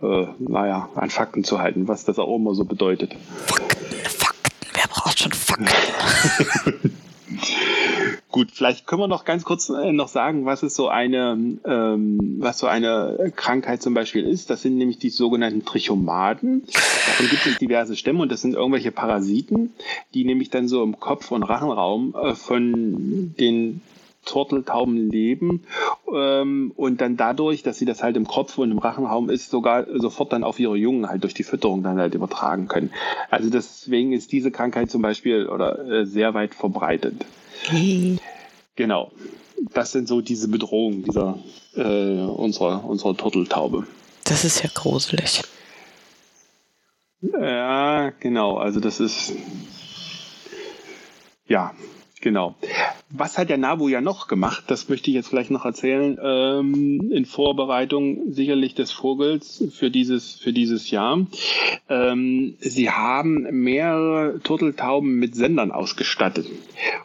äh, 0.00 0.26
naja, 0.38 0.88
an 0.94 1.10
Fakten 1.10 1.42
zu 1.42 1.58
halten, 1.58 1.88
was 1.88 2.04
das 2.04 2.20
auch 2.20 2.34
immer 2.36 2.54
so 2.54 2.64
bedeutet. 2.64 3.16
Fakten, 3.46 3.86
Fakten, 4.04 4.52
wer 4.74 4.86
braucht 4.88 5.18
schon 5.18 5.32
Fakten? 5.32 5.66
Gut, 8.30 8.50
vielleicht 8.52 8.86
können 8.86 9.00
wir 9.00 9.08
noch 9.08 9.24
ganz 9.24 9.44
kurz 9.44 9.70
äh, 9.70 9.90
noch 9.92 10.08
sagen, 10.08 10.44
was 10.44 10.62
es 10.62 10.74
so 10.74 10.88
eine, 10.88 11.58
ähm, 11.64 12.36
was 12.38 12.58
so 12.58 12.66
eine 12.66 13.32
Krankheit 13.34 13.80
zum 13.80 13.94
Beispiel 13.94 14.26
ist. 14.26 14.50
Das 14.50 14.60
sind 14.60 14.76
nämlich 14.76 14.98
die 14.98 15.08
sogenannten 15.08 15.64
Trichomaden. 15.64 16.64
Davon 16.66 17.28
gibt 17.30 17.46
es 17.46 17.56
diverse 17.56 17.96
Stämme 17.96 18.20
und 18.20 18.30
das 18.30 18.42
sind 18.42 18.54
irgendwelche 18.54 18.92
Parasiten, 18.92 19.72
die 20.12 20.24
nämlich 20.24 20.50
dann 20.50 20.68
so 20.68 20.82
im 20.82 21.00
Kopf- 21.00 21.30
und 21.30 21.42
Rachenraum 21.42 22.14
äh, 22.14 22.34
von 22.34 23.34
den 23.38 23.80
Turteltauben 24.26 25.10
leben 25.10 25.64
ähm, 26.14 26.72
und 26.76 27.00
dann 27.00 27.16
dadurch, 27.16 27.62
dass 27.62 27.78
sie 27.78 27.86
das 27.86 28.02
halt 28.02 28.16
im 28.18 28.26
Kopf 28.26 28.58
und 28.58 28.70
im 28.70 28.78
Rachenraum 28.78 29.30
ist, 29.30 29.48
sogar 29.48 29.86
sofort 29.98 30.34
dann 30.34 30.44
auf 30.44 30.60
ihre 30.60 30.76
Jungen 30.76 31.08
halt 31.08 31.22
durch 31.22 31.32
die 31.32 31.44
Fütterung 31.44 31.82
dann 31.82 31.98
halt 31.98 32.14
übertragen 32.14 32.68
können. 32.68 32.90
Also 33.30 33.48
deswegen 33.48 34.12
ist 34.12 34.32
diese 34.32 34.50
Krankheit 34.50 34.90
zum 34.90 35.00
Beispiel 35.00 35.46
oder 35.46 35.78
äh, 35.88 36.04
sehr 36.04 36.34
weit 36.34 36.54
verbreitet. 36.54 37.24
Genau. 38.76 39.12
Das 39.74 39.92
sind 39.92 40.08
so 40.08 40.20
diese 40.20 40.48
Bedrohungen 40.48 41.02
dieser 41.02 41.38
äh, 41.74 42.22
unserer, 42.22 42.84
unserer 42.84 43.16
Turteltaube. 43.16 43.86
Das 44.24 44.44
ist 44.44 44.62
ja 44.62 44.70
gruselig. 44.72 45.42
Ja, 47.20 48.10
genau. 48.10 48.58
Also 48.58 48.78
das 48.78 49.00
ist 49.00 49.32
ja 51.46 51.74
Genau. 52.20 52.56
Was 53.10 53.38
hat 53.38 53.48
der 53.48 53.58
NABU 53.58 53.88
ja 53.88 54.00
noch 54.00 54.28
gemacht? 54.28 54.64
Das 54.66 54.88
möchte 54.88 55.10
ich 55.10 55.14
jetzt 55.14 55.28
vielleicht 55.28 55.50
noch 55.50 55.64
erzählen. 55.64 56.18
Ähm, 56.22 57.10
in 57.12 57.24
Vorbereitung 57.24 58.32
sicherlich 58.32 58.74
des 58.74 58.92
Vogels 58.92 59.64
für 59.72 59.90
dieses, 59.90 60.34
für 60.34 60.52
dieses 60.52 60.90
Jahr. 60.90 61.26
Ähm, 61.88 62.56
sie 62.60 62.90
haben 62.90 63.46
mehrere 63.62 64.40
Turteltauben 64.40 65.14
mit 65.14 65.36
Sendern 65.36 65.70
ausgestattet. 65.70 66.46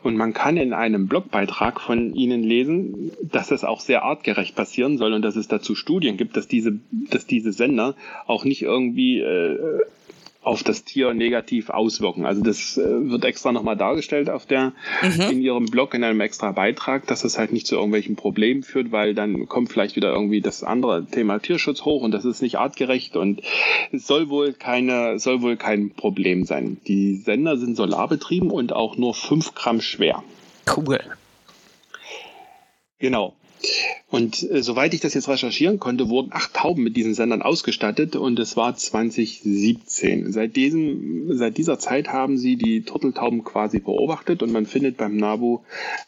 Und 0.02 0.18
man 0.18 0.34
kann 0.34 0.58
in 0.58 0.74
einem 0.74 1.08
Blogbeitrag 1.08 1.80
von 1.80 2.14
ihnen 2.16 2.44
lesen, 2.44 3.12
dass 3.22 3.48
das 3.48 3.64
auch 3.64 3.80
sehr 3.80 4.04
artgerecht 4.04 4.56
passieren 4.56 4.98
soll 4.98 5.14
und 5.14 5.22
dass 5.22 5.36
es 5.36 5.48
dazu 5.48 5.76
Studien 5.76 6.18
gibt, 6.18 6.36
dass 6.36 6.48
diese, 6.48 6.80
dass 6.92 7.28
diese 7.28 7.54
Sender 7.54 7.96
auch 8.26 8.46
nicht 8.46 8.64
irgendwie 8.64 9.20
äh, 9.20 9.84
auf 10.44 10.64
das 10.64 10.84
Tier 10.84 11.14
negativ 11.14 11.70
auswirken. 11.70 12.26
Also 12.26 12.42
das 12.42 12.78
äh, 12.78 13.10
wird 13.10 13.26
extra 13.26 13.52
nochmal 13.52 13.78
dargestellt 13.78 14.30
auf 14.30 14.46
der, 14.46 14.74
mhm. 15.02 15.32
in 15.32 15.42
ihrem 15.42 15.66
Blog, 15.66 15.94
in 15.94 16.04
einem 16.04 16.22
extra 16.22 16.52
Beitrag, 16.52 17.08
dass 17.08 17.24
es 17.24 17.38
halt 17.38 17.54
nicht 17.54 17.66
zu 17.66 17.76
irgendwelchen 17.76 18.16
Problemen 18.16 18.64
führt, 18.64 18.92
weil 18.92 19.14
dann 19.14 19.48
kommt 19.48 19.72
vielleicht 19.72 19.96
wieder 19.96 20.12
irgendwie 20.12 20.42
das 20.42 20.64
andere 20.64 21.06
Thema 21.06 21.40
Tierschutz 21.40 21.86
hoch 21.86 22.02
und 22.02 22.12
das 22.12 22.26
ist 22.26 22.42
nicht 22.42 22.58
artgerecht 22.58 23.16
und 23.16 23.42
es 23.92 24.06
soll 24.06 24.30
wohl 24.30 24.54
keine, 24.54 25.20
soll 25.20 25.42
wohl 25.42 25.56
kein 25.56 25.92
Problem 25.92 26.46
sein. 26.46 26.78
Die 26.88 27.16
Sender 27.16 27.58
sind 27.58 27.76
solarbetrieben 27.76 28.52
und 28.52 28.74
auch 28.74 28.98
nur 28.98 29.14
fünf 29.14 29.56
Gramm 29.56 29.82
schwer. 29.82 30.24
Cool. 30.76 31.00
Genau. 33.00 33.34
Und 34.10 34.50
äh, 34.50 34.62
soweit 34.62 34.94
ich 34.94 35.00
das 35.00 35.14
jetzt 35.14 35.28
recherchieren 35.28 35.80
konnte, 35.80 36.10
wurden 36.10 36.32
acht 36.34 36.54
Tauben 36.54 36.84
mit 36.84 36.96
diesen 36.96 37.14
Sendern 37.14 37.42
ausgestattet 37.42 38.16
und 38.16 38.40
es 38.40 38.56
war 38.58 38.76
2017. 38.76 40.32
Seit, 40.32 40.56
diesem, 40.56 41.38
seit 41.38 41.58
dieser 41.58 41.80
Zeit 41.80 42.10
haben 42.10 42.38
sie 42.38 42.56
die 42.56 42.84
Turteltauben 42.84 43.44
quasi 43.44 43.80
beobachtet 43.80 44.44
und 44.44 44.52
man 44.52 44.66
findet 44.66 44.98
beim 44.98 45.18
NABU 45.18 45.62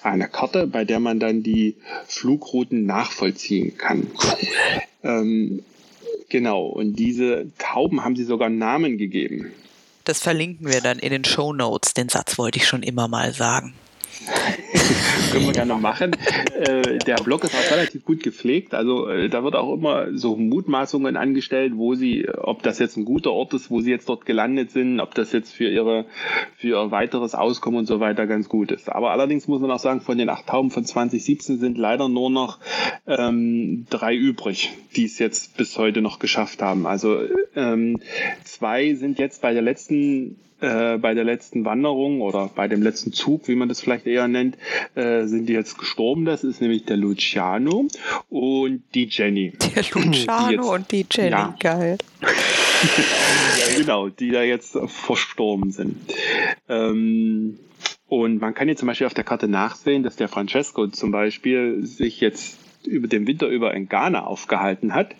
eine 0.03 0.27
Karte, 0.27 0.67
bei 0.67 0.85
der 0.85 0.99
man 0.99 1.19
dann 1.19 1.43
die 1.43 1.75
Flugrouten 2.07 2.85
nachvollziehen 2.85 3.77
kann. 3.77 4.07
Ähm, 5.03 5.63
genau, 6.29 6.65
und 6.67 6.95
diese 6.95 7.47
Tauben 7.57 8.03
haben 8.03 8.15
sie 8.15 8.25
sogar 8.25 8.49
Namen 8.49 8.97
gegeben. 8.97 9.51
Das 10.03 10.19
verlinken 10.19 10.67
wir 10.67 10.81
dann 10.81 10.99
in 10.99 11.09
den 11.09 11.25
Show 11.25 11.53
Notes. 11.53 11.93
Den 11.95 12.09
Satz 12.09 12.37
wollte 12.37 12.59
ich 12.59 12.67
schon 12.67 12.83
immer 12.83 13.07
mal 13.07 13.33
sagen. 13.33 13.73
Können 15.31 15.45
wir 15.45 15.53
gerne 15.53 15.75
machen. 15.75 16.11
Äh, 16.53 16.99
der 16.99 17.15
Blog 17.15 17.43
ist 17.43 17.55
auch 17.55 17.71
relativ 17.71 18.05
gut 18.05 18.23
gepflegt. 18.23 18.73
Also 18.73 19.07
äh, 19.07 19.29
da 19.29 19.43
wird 19.43 19.55
auch 19.55 19.73
immer 19.73 20.17
so 20.17 20.35
Mutmaßungen 20.35 21.17
angestellt, 21.17 21.73
wo 21.75 21.95
sie, 21.95 22.27
ob 22.29 22.63
das 22.63 22.79
jetzt 22.79 22.97
ein 22.97 23.05
guter 23.05 23.31
Ort 23.31 23.53
ist, 23.53 23.71
wo 23.71 23.81
sie 23.81 23.91
jetzt 23.91 24.09
dort 24.09 24.25
gelandet 24.25 24.71
sind, 24.71 24.99
ob 24.99 25.15
das 25.15 25.31
jetzt 25.31 25.53
für 25.53 25.67
ihre 25.69 26.05
für 26.57 26.67
ihr 26.67 26.91
weiteres 26.91 27.35
Auskommen 27.35 27.79
und 27.79 27.85
so 27.85 27.99
weiter 27.99 28.27
ganz 28.27 28.49
gut 28.49 28.71
ist. 28.71 28.91
Aber 28.91 29.11
allerdings 29.11 29.47
muss 29.47 29.61
man 29.61 29.71
auch 29.71 29.79
sagen, 29.79 30.01
von 30.01 30.17
den 30.17 30.29
acht 30.29 30.47
Tauben 30.47 30.71
von 30.71 30.85
2017 30.85 31.59
sind 31.59 31.77
leider 31.77 32.09
nur 32.09 32.29
noch 32.29 32.59
ähm, 33.07 33.85
drei 33.89 34.15
übrig, 34.15 34.71
die 34.95 35.05
es 35.05 35.19
jetzt 35.19 35.57
bis 35.57 35.77
heute 35.77 36.01
noch 36.01 36.19
geschafft 36.19 36.61
haben. 36.61 36.85
Also 36.85 37.19
ähm, 37.55 37.99
zwei 38.43 38.93
sind 38.93 39.19
jetzt 39.19 39.41
bei 39.41 39.53
der 39.53 39.61
letzten 39.61 40.37
äh, 40.61 40.97
bei 40.97 41.13
der 41.13 41.25
letzten 41.25 41.65
Wanderung 41.65 42.21
oder 42.21 42.49
bei 42.55 42.67
dem 42.67 42.81
letzten 42.81 43.11
Zug, 43.11 43.47
wie 43.47 43.55
man 43.55 43.67
das 43.67 43.81
vielleicht 43.81 44.07
eher 44.07 44.27
nennt, 44.27 44.57
äh, 44.95 45.25
sind 45.25 45.47
die 45.47 45.53
jetzt 45.53 45.77
gestorben. 45.77 46.25
Das 46.25 46.43
ist 46.43 46.61
nämlich 46.61 46.85
der 46.85 46.97
Luciano 46.97 47.87
und 48.29 48.83
die 48.93 49.07
Jenny. 49.09 49.53
Der 49.75 49.83
Luciano 49.83 50.47
die 50.47 50.53
jetzt, 50.53 50.65
und 50.65 50.91
die 50.91 51.05
Jenny, 51.11 51.31
ja. 51.31 51.55
geil. 51.59 51.97
ja, 52.21 53.77
genau, 53.77 54.09
die 54.09 54.31
da 54.31 54.43
jetzt 54.43 54.77
verstorben 54.87 55.71
sind. 55.71 55.97
Ähm, 56.69 57.59
und 58.07 58.39
man 58.39 58.53
kann 58.53 58.67
jetzt 58.67 58.79
zum 58.79 58.87
Beispiel 58.87 59.07
auf 59.07 59.13
der 59.13 59.23
Karte 59.23 59.47
nachsehen, 59.47 60.03
dass 60.03 60.15
der 60.15 60.27
Francesco 60.27 60.87
zum 60.87 61.11
Beispiel 61.11 61.85
sich 61.85 62.21
jetzt 62.21 62.57
über 62.85 63.07
den 63.07 63.27
Winter 63.27 63.47
über 63.47 63.73
in 63.73 63.89
Ghana 63.89 64.25
aufgehalten 64.25 64.93
hat 64.93 65.15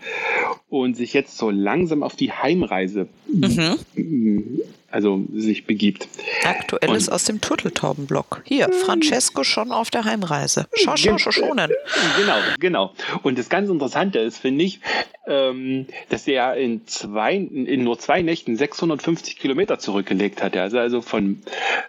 und 0.70 0.96
sich 0.96 1.14
jetzt 1.14 1.38
so 1.38 1.50
langsam 1.50 2.04
auf 2.04 2.16
die 2.16 2.32
Heimreise 2.32 3.08
mhm. 3.28 4.62
also 4.90 5.26
sich 5.34 5.66
begibt. 5.66 6.08
Aktuelles 6.46 7.10
aus 7.10 7.24
dem 7.26 7.42
Turteltaubenblock. 7.42 8.42
Hier, 8.46 8.72
Francesco 8.72 9.44
schon 9.44 9.72
auf 9.72 9.90
der 9.90 10.06
Heimreise. 10.06 10.68
Schau, 10.76 10.96
schau, 10.96 11.18
schau, 11.18 11.32
schonen. 11.32 11.72
Genau, 12.18 12.38
genau. 12.60 12.94
Und 13.24 13.38
das 13.38 13.50
ganz 13.50 13.70
Interessante 13.70 14.20
ist, 14.20 14.38
finde 14.38 14.64
ich, 14.64 14.80
ähm, 15.28 15.88
dass 16.10 16.28
er 16.28 16.56
in 16.56 16.86
zwei, 16.88 17.36
in 17.36 17.84
nur 17.84 18.00
zwei 18.00 18.22
Nächten 18.22 18.56
650 18.56 19.38
Kilometer 19.38 19.80
zurückgelegt 19.80 20.42
hat. 20.44 20.56
Er 20.56 20.68
ist 20.68 20.76
also 20.76 21.02
von, 21.02 21.42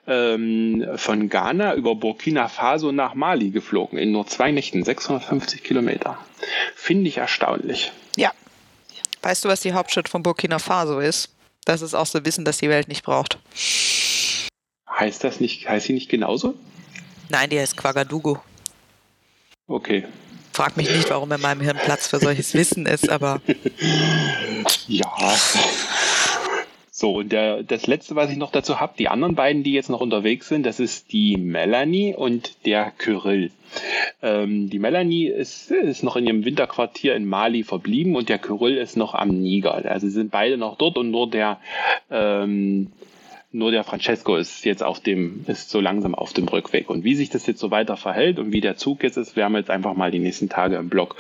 ähm, 0.07 0.87
von 0.97 1.29
Ghana 1.29 1.75
über 1.75 1.95
Burkina 1.95 2.49
Faso 2.49 2.93
nach 2.93 3.15
Mali 3.15 3.51
geflogen. 3.51 3.99
In 3.99 4.13
nur 4.13 4.27
zwei 4.27 4.53
Nächten 4.53 4.85
650 4.85 5.63
Kilometer. 5.63 6.19
Finde 6.75 7.09
ich 7.09 7.19
erstaunlich. 7.19 7.93
Ja. 8.17 8.33
Weißt 9.23 9.45
du, 9.45 9.49
was 9.49 9.61
die 9.61 9.73
Hauptstadt 9.73 10.09
von 10.09 10.23
Burkina 10.23 10.59
Faso 10.59 11.01
ist? 11.01 11.31
Das 11.65 11.83
ist 11.83 11.95
auch 11.95 12.07
so 12.07 12.25
Wissen, 12.25 12.45
das 12.45 12.59
die 12.59 12.69
Welt 12.69 12.89
nicht 12.89 13.05
braucht. 13.05 13.39
Heißt 14.99 15.25
das 15.25 15.41
nicht, 15.41 15.69
heißt 15.69 15.87
sie 15.87 15.93
nicht 15.93 16.09
genauso? 16.09 16.55
Nein, 17.29 17.51
die 17.51 17.59
heißt 17.59 17.77
Quagadugu. 17.77 18.37
Okay. 19.67 20.05
Frag 20.53 20.77
mich 20.77 20.89
nicht, 20.89 21.11
warum 21.11 21.31
in 21.33 21.41
meinem 21.41 21.61
Hirn 21.61 21.77
Platz 21.77 22.09
für 22.09 22.19
solches 22.19 22.55
Wissen 22.55 22.87
ist, 22.87 23.11
aber. 23.11 23.43
ja. 24.89 25.13
So, 26.91 27.17
und 27.17 27.31
der, 27.31 27.63
das 27.63 27.87
letzte, 27.87 28.17
was 28.17 28.31
ich 28.31 28.39
noch 28.39 28.53
dazu 28.53 28.81
habe, 28.81 28.95
die 28.99 29.09
anderen 29.09 29.35
beiden, 29.35 29.63
die 29.63 29.75
jetzt 29.75 29.91
noch 29.91 30.01
unterwegs 30.01 30.49
sind, 30.49 30.65
das 30.65 30.81
ist 30.81 31.13
die 31.13 31.37
Melanie 31.37 32.15
und 32.15 32.65
der 32.65 32.91
Kyrill. 32.91 33.51
Ähm, 34.23 34.71
die 34.71 34.79
Melanie 34.79 35.27
ist, 35.27 35.71
ist 35.71 36.03
noch 36.05 36.17
in 36.17 36.27
ihrem 36.27 36.47
Winterquartier 36.47 37.15
in 37.15 37.27
Mali 37.27 37.65
verblieben 37.65 38.17
und 38.17 38.31
der 38.31 38.39
Kyrill 38.39 38.79
ist 38.79 38.97
noch 38.97 39.13
am 39.13 39.29
Niger. 39.29 39.75
Also 39.75 40.09
sind 40.09 40.31
beide 40.31 40.57
noch 40.57 40.79
dort 40.79 40.97
und 40.97 41.11
nur 41.11 41.29
der 41.29 41.61
ähm, 42.11 42.93
nur 43.57 43.71
der 43.71 43.85
Francesco 43.85 44.37
ist 44.37 44.65
jetzt 44.67 44.83
auf 44.83 45.01
dem, 45.01 45.45
ist 45.47 45.71
so 45.71 45.81
langsam 45.81 46.15
auf 46.15 46.35
dem 46.35 46.47
Rückweg. 46.47 46.91
Und 46.91 47.05
wie 47.05 47.15
sich 47.15 47.31
das 47.31 47.47
jetzt 47.47 47.59
so 47.59 47.71
weiter 47.71 47.97
verhält 47.97 48.39
und 48.39 48.53
wie 48.53 48.61
der 48.61 48.77
Zug 48.77 49.03
jetzt 49.03 49.17
ist, 49.17 49.35
werden 49.35 49.53
wir 49.53 49.61
jetzt 49.61 49.71
einfach 49.71 49.95
mal 49.95 50.11
die 50.11 50.19
nächsten 50.19 50.51
Tage 50.51 50.77
im 50.77 50.91
Blog 50.91 51.17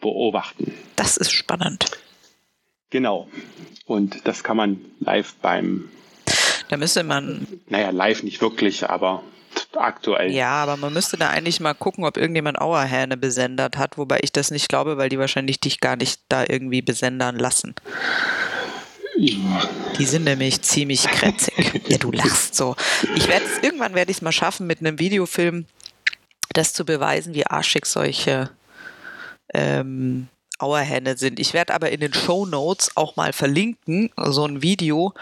beobachten. 0.00 0.72
Das 0.96 1.18
ist 1.18 1.30
spannend. 1.30 1.90
Genau. 2.88 3.28
Und 3.84 4.26
das 4.26 4.42
kann 4.42 4.56
man 4.56 4.80
live 5.00 5.34
beim. 5.42 5.90
Da 6.68 6.78
müsste 6.78 7.04
man. 7.04 7.46
Naja, 7.68 7.90
live 7.90 8.22
nicht 8.22 8.40
wirklich, 8.40 8.88
aber 8.88 9.22
aktuell. 9.76 10.32
Ja, 10.32 10.62
aber 10.62 10.76
man 10.78 10.92
müsste 10.92 11.18
da 11.18 11.28
eigentlich 11.28 11.60
mal 11.60 11.74
gucken, 11.74 12.04
ob 12.04 12.16
irgendjemand 12.16 12.60
Auerhähne 12.60 13.16
besendert 13.16 13.76
hat, 13.76 13.98
wobei 13.98 14.20
ich 14.22 14.32
das 14.32 14.50
nicht 14.50 14.68
glaube, 14.68 14.96
weil 14.96 15.10
die 15.10 15.18
wahrscheinlich 15.18 15.60
dich 15.60 15.80
gar 15.80 15.96
nicht 15.96 16.20
da 16.28 16.44
irgendwie 16.48 16.80
besendern 16.82 17.36
lassen. 17.36 17.74
Die 19.16 20.04
sind 20.04 20.24
nämlich 20.24 20.62
ziemlich 20.62 21.04
krätzig. 21.04 21.82
ja, 21.88 21.98
du 21.98 22.10
lachst 22.10 22.54
so. 22.54 22.76
Ich 23.14 23.28
werde 23.28 23.44
irgendwann 23.62 23.94
werde 23.94 24.10
ich 24.10 24.18
es 24.18 24.22
mal 24.22 24.32
schaffen, 24.32 24.66
mit 24.66 24.80
einem 24.80 24.98
Videofilm 24.98 25.66
das 26.52 26.72
zu 26.72 26.84
beweisen, 26.84 27.34
wie 27.34 27.46
arschig 27.46 27.86
solche 27.86 28.50
ähm, 29.52 30.28
Auerhähne 30.58 31.16
sind. 31.16 31.40
Ich 31.40 31.52
werde 31.52 31.74
aber 31.74 31.90
in 31.90 32.00
den 32.00 32.14
Show 32.14 32.46
Notes 32.46 32.96
auch 32.96 33.16
mal 33.16 33.32
verlinken, 33.32 34.10
so 34.16 34.46
ein 34.46 34.62
Video, 34.62 35.12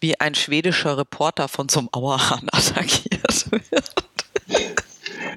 wie 0.00 0.18
ein 0.20 0.34
schwedischer 0.34 0.96
Reporter 0.96 1.48
von 1.48 1.68
so 1.68 1.80
einem 1.80 1.88
Auerhahn 1.92 2.48
attackiert 2.52 3.50
wird. 3.50 3.90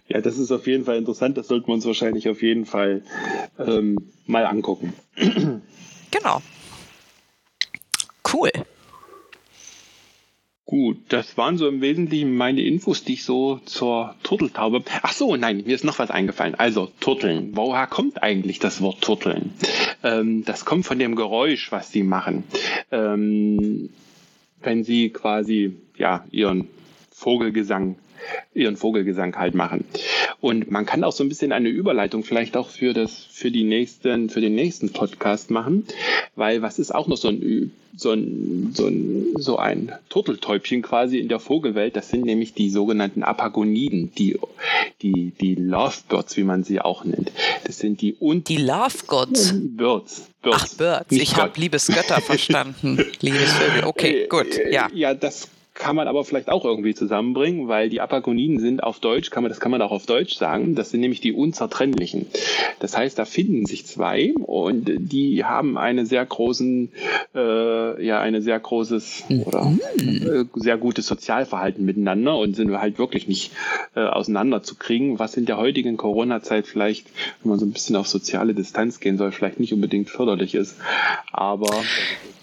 Ja, 0.08 0.22
das 0.22 0.38
ist 0.38 0.52
auf 0.52 0.66
jeden 0.66 0.86
Fall 0.86 0.98
interessant. 0.98 1.38
Das 1.38 1.48
sollten 1.48 1.68
wir 1.68 1.74
uns 1.74 1.86
wahrscheinlich 1.86 2.30
auf 2.30 2.42
jeden 2.42 2.66
Fall 2.66 3.04
ähm, 3.60 3.98
mal 4.26 4.46
angucken. 4.46 4.94
Genau. 6.12 6.42
Cool. 8.32 8.52
Gut, 10.66 10.98
das 11.10 11.36
waren 11.36 11.58
so 11.58 11.68
im 11.68 11.82
Wesentlichen 11.82 12.36
meine 12.38 12.62
Infos, 12.62 13.04
die 13.04 13.14
ich 13.14 13.24
so 13.24 13.60
zur 13.66 14.14
Turteltaube. 14.22 14.84
Ach 15.02 15.14
so, 15.14 15.36
nein, 15.36 15.64
mir 15.66 15.74
ist 15.74 15.84
noch 15.84 15.98
was 15.98 16.12
eingefallen. 16.12 16.54
Also 16.54 16.92
Turteln. 17.00 17.50
Woher 17.56 17.88
kommt 17.88 18.22
eigentlich 18.22 18.60
das 18.60 18.80
Wort 18.80 19.02
Turteln? 19.02 19.52
Ähm, 20.04 20.46
das 20.46 20.66
kommt 20.66 20.86
von 20.86 21.00
dem 21.00 21.16
Geräusch, 21.16 21.72
was 21.72 21.92
sie 21.92 22.04
machen. 22.04 22.44
Ähm, 22.92 23.90
wenn 24.62 24.84
sie 24.84 25.10
quasi 25.10 25.76
ja 25.98 26.24
ihren 26.30 26.68
Vogelgesang 27.12 27.96
ihren 28.54 28.78
Vogelgesang 28.78 29.36
halt 29.36 29.56
machen. 29.56 29.86
Und 30.42 30.72
man 30.72 30.86
kann 30.86 31.04
auch 31.04 31.12
so 31.12 31.24
ein 31.24 31.30
bisschen 31.30 31.52
eine 31.52 31.70
Überleitung 31.70 32.24
vielleicht 32.24 32.56
auch 32.56 32.70
für 32.70 32.94
das, 32.94 33.26
für 33.30 33.52
die 33.52 33.64
nächsten, 33.64 34.30
für 34.30 34.42
den 34.42 34.56
nächsten 34.56 34.92
Podcast 34.92 35.52
machen, 35.52 35.86
weil 36.36 36.62
was 36.62 36.80
ist 36.80 36.94
auch 36.94 37.08
noch 37.08 37.18
so 37.18 37.30
ein, 37.30 37.72
so 37.96 38.12
ein, 38.12 38.72
so 38.74 38.88
ein, 38.88 39.34
so 39.38 39.58
ein 39.58 39.92
Turteltäubchen 40.10 40.82
quasi 40.82 41.20
in 41.20 41.28
der 41.28 41.40
Vogelwelt? 41.40 41.96
Das 41.96 42.10
sind 42.10 42.26
nämlich 42.26 42.54
die 42.54 42.70
sogenannten 42.70 43.24
Apagoniden, 43.24 44.12
die, 44.18 44.40
die, 45.02 45.34
die 45.40 45.56
Lovebirds, 45.56 46.38
wie 46.38 46.44
man 46.44 46.64
sie 46.64 46.80
auch 46.80 47.04
nennt. 47.04 47.32
Das 47.66 47.80
sind 47.80 48.02
die 48.02 48.14
und 48.14 48.48
die 48.48 48.58
Lovegods. 48.58 49.54
Birds. 49.54 50.30
Birds. 50.42 50.58
Ach, 50.74 50.78
Birds. 50.78 51.12
Ich 51.12 51.36
habe 51.36 51.60
Liebesgötter 51.60 52.22
verstanden. 52.22 52.98
Liebesvögel. 53.20 53.84
Okay, 53.84 54.28
gut. 54.28 54.48
Ja. 54.72 54.88
Ja, 54.94 55.14
das 55.14 55.50
kann 55.80 55.96
man 55.96 56.10
aber 56.10 56.26
vielleicht 56.26 56.50
auch 56.50 56.66
irgendwie 56.66 56.94
zusammenbringen, 56.94 57.70
weil 57.70 57.90
die 57.90 58.02
Apagoniden 58.02 58.60
sind 58.60 58.84
auf 58.84 59.00
Deutsch, 59.00 59.30
kann 59.32 59.44
man, 59.44 59.50
das 59.50 59.62
kann 59.62 59.72
man 59.72 59.82
auch 59.82 59.92
auf 59.92 60.06
Deutsch 60.06 60.36
sagen, 60.36 60.76
das 60.76 60.92
sind 60.92 61.00
nämlich 61.00 61.22
die 61.22 61.32
unzertrennlichen. 61.32 62.28
Das 62.82 62.98
heißt, 62.98 63.18
da 63.18 63.24
finden 63.24 63.66
sich 63.66 63.88
zwei 63.88 64.34
und 64.34 64.92
die 64.98 65.46
haben 65.46 65.78
eine 65.78 66.06
sehr 66.06 66.26
großen, 66.26 66.92
äh, 67.34 68.06
ja, 68.06 68.20
eine 68.20 68.42
sehr 68.42 68.60
großes 68.60 69.24
oder 69.46 69.72
äh, 69.98 70.44
sehr 70.54 70.78
gutes 70.78 71.08
Sozialverhalten 71.08 71.86
miteinander 71.86 72.38
und 72.38 72.58
sind 72.58 72.78
halt 72.78 73.00
wirklich 73.00 73.30
nicht 73.30 73.54
äh, 73.96 74.02
auseinanderzukriegen, 74.02 75.18
was 75.18 75.38
in 75.38 75.46
der 75.46 75.58
heutigen 75.58 75.96
Corona-Zeit 75.96 76.68
vielleicht, 76.68 77.08
wenn 77.42 77.52
man 77.52 77.60
so 77.60 77.66
ein 77.66 77.72
bisschen 77.72 77.96
auf 77.96 78.08
soziale 78.08 78.54
Distanz 78.54 79.00
gehen 79.00 79.18
soll, 79.18 79.32
vielleicht 79.32 79.62
nicht 79.62 79.74
unbedingt 79.74 80.10
förderlich 80.10 80.56
ist. 80.56 80.76
Aber 81.32 81.70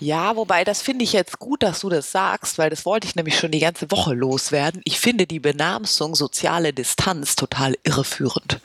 ja, 0.00 0.36
wobei 0.36 0.64
das 0.64 0.82
finde 0.82 1.04
ich 1.04 1.12
jetzt 1.12 1.38
gut, 1.38 1.62
dass 1.62 1.80
du 1.80 1.88
das 1.88 2.12
sagst, 2.12 2.58
weil 2.58 2.70
das 2.70 2.84
wollte 2.86 3.06
ich 3.06 3.14
nämlich 3.14 3.25
schon 3.32 3.50
die 3.50 3.60
ganze 3.60 3.90
Woche 3.90 4.14
loswerden. 4.14 4.80
Ich 4.84 5.00
finde 5.00 5.26
die 5.26 5.40
Benamsung 5.40 6.14
soziale 6.14 6.72
Distanz 6.72 7.36
total 7.36 7.76
irreführend, 7.84 8.60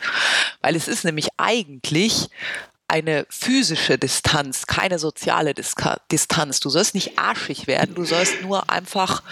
weil 0.62 0.76
es 0.76 0.88
ist 0.88 1.06
nämlich 1.06 1.30
eigentlich 1.38 2.30
eine 2.88 3.26
physische 3.30 3.98
Distanz, 3.98 4.68
keine 4.68 5.00
soziale 5.00 5.54
Distanz. 6.12 6.60
Du 6.60 6.70
sollst 6.70 6.94
nicht 6.94 7.18
arschig 7.18 7.68
werden, 7.68 7.96
du 7.96 8.04
sollst 8.04 8.42
nur 8.42 8.70
einfach 8.70 9.24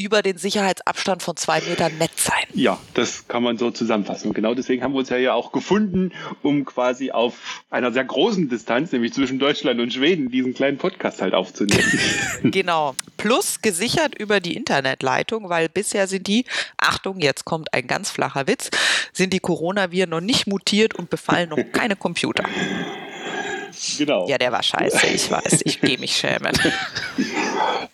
über 0.00 0.22
den 0.22 0.38
Sicherheitsabstand 0.38 1.24
von 1.24 1.36
zwei 1.36 1.60
Metern 1.60 1.98
nett 1.98 2.16
sein. 2.16 2.44
Ja, 2.54 2.78
das 2.94 3.26
kann 3.26 3.42
man 3.42 3.58
so 3.58 3.72
zusammenfassen. 3.72 4.28
Und 4.28 4.34
genau 4.34 4.54
deswegen 4.54 4.84
haben 4.84 4.92
wir 4.92 5.00
uns 5.00 5.08
ja 5.08 5.16
ja 5.16 5.34
auch 5.34 5.50
gefunden, 5.50 6.12
um 6.42 6.64
quasi 6.64 7.10
auf 7.10 7.64
einer 7.68 7.90
sehr 7.90 8.04
großen 8.04 8.48
Distanz, 8.48 8.92
nämlich 8.92 9.12
zwischen 9.12 9.40
Deutschland 9.40 9.80
und 9.80 9.92
Schweden, 9.92 10.30
diesen 10.30 10.54
kleinen 10.54 10.78
Podcast 10.78 11.20
halt 11.20 11.34
aufzunehmen. 11.34 11.82
genau. 12.44 12.94
Plus 13.16 13.60
gesichert 13.60 14.14
über 14.16 14.38
die 14.38 14.56
Internetleitung, 14.56 15.48
weil 15.48 15.68
bisher 15.68 16.06
sind 16.06 16.28
die, 16.28 16.44
Achtung, 16.76 17.18
jetzt 17.18 17.44
kommt 17.44 17.74
ein 17.74 17.88
ganz 17.88 18.08
flacher 18.08 18.46
Witz, 18.46 18.70
sind 19.12 19.32
die 19.32 19.40
Coronaviren 19.40 20.10
noch 20.10 20.20
nicht 20.20 20.46
mutiert 20.46 20.94
und 20.94 21.10
befallen 21.10 21.48
noch 21.48 21.58
keine 21.72 21.96
Computer. 21.96 22.44
Genau. 23.98 24.28
Ja, 24.28 24.38
der 24.38 24.52
war 24.52 24.62
scheiße, 24.62 25.08
ich 25.08 25.28
weiß, 25.28 25.62
ich 25.64 25.80
gehe 25.80 25.98
mich 25.98 26.14
schämen. 26.16 26.52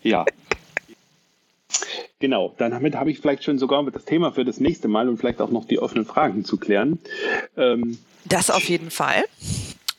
Ja, 0.02 0.26
Genau, 2.20 2.54
damit 2.58 2.94
habe 2.94 3.10
ich 3.10 3.18
vielleicht 3.18 3.44
schon 3.44 3.58
sogar 3.58 3.84
das 3.90 4.04
Thema 4.04 4.32
für 4.32 4.44
das 4.44 4.60
nächste 4.60 4.88
Mal 4.88 5.08
und 5.08 5.18
vielleicht 5.18 5.40
auch 5.40 5.50
noch 5.50 5.66
die 5.66 5.78
offenen 5.78 6.06
Fragen 6.06 6.44
zu 6.44 6.56
klären. 6.56 6.98
Ähm 7.56 7.98
das 8.24 8.50
auf 8.50 8.64
jeden 8.68 8.90
Fall. 8.90 9.24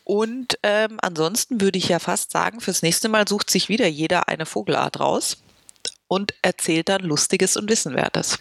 Und 0.03 0.59
ähm, 0.63 0.97
ansonsten 1.01 1.61
würde 1.61 1.77
ich 1.77 1.89
ja 1.89 1.99
fast 1.99 2.31
sagen, 2.31 2.61
fürs 2.61 2.81
nächste 2.81 3.09
Mal 3.09 3.27
sucht 3.27 3.49
sich 3.49 3.69
wieder 3.69 3.87
jeder 3.87 4.27
eine 4.27 4.45
Vogelart 4.45 4.99
raus 4.99 5.37
und 6.07 6.33
erzählt 6.41 6.89
dann 6.89 7.03
Lustiges 7.03 7.57
und 7.57 7.69
Wissenwertes. 7.69 8.37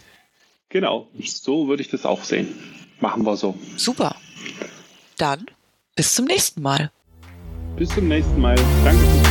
Genau, 0.69 1.09
so 1.25 1.69
würde 1.69 1.83
ich 1.83 1.89
das 1.89 2.05
auch 2.05 2.25
sehen. 2.25 2.55
Machen 3.01 3.25
wir 3.25 3.37
so. 3.37 3.55
Super. 3.77 4.17
Dann 5.19 5.47
bis 5.97 6.15
zum 6.15 6.27
nächsten 6.27 6.63
Mal. 6.63 6.91
Bis 7.77 7.91
zum 7.91 8.09
nächsten 8.09 8.41
Mal. 8.41 8.57
Danke 8.85 9.24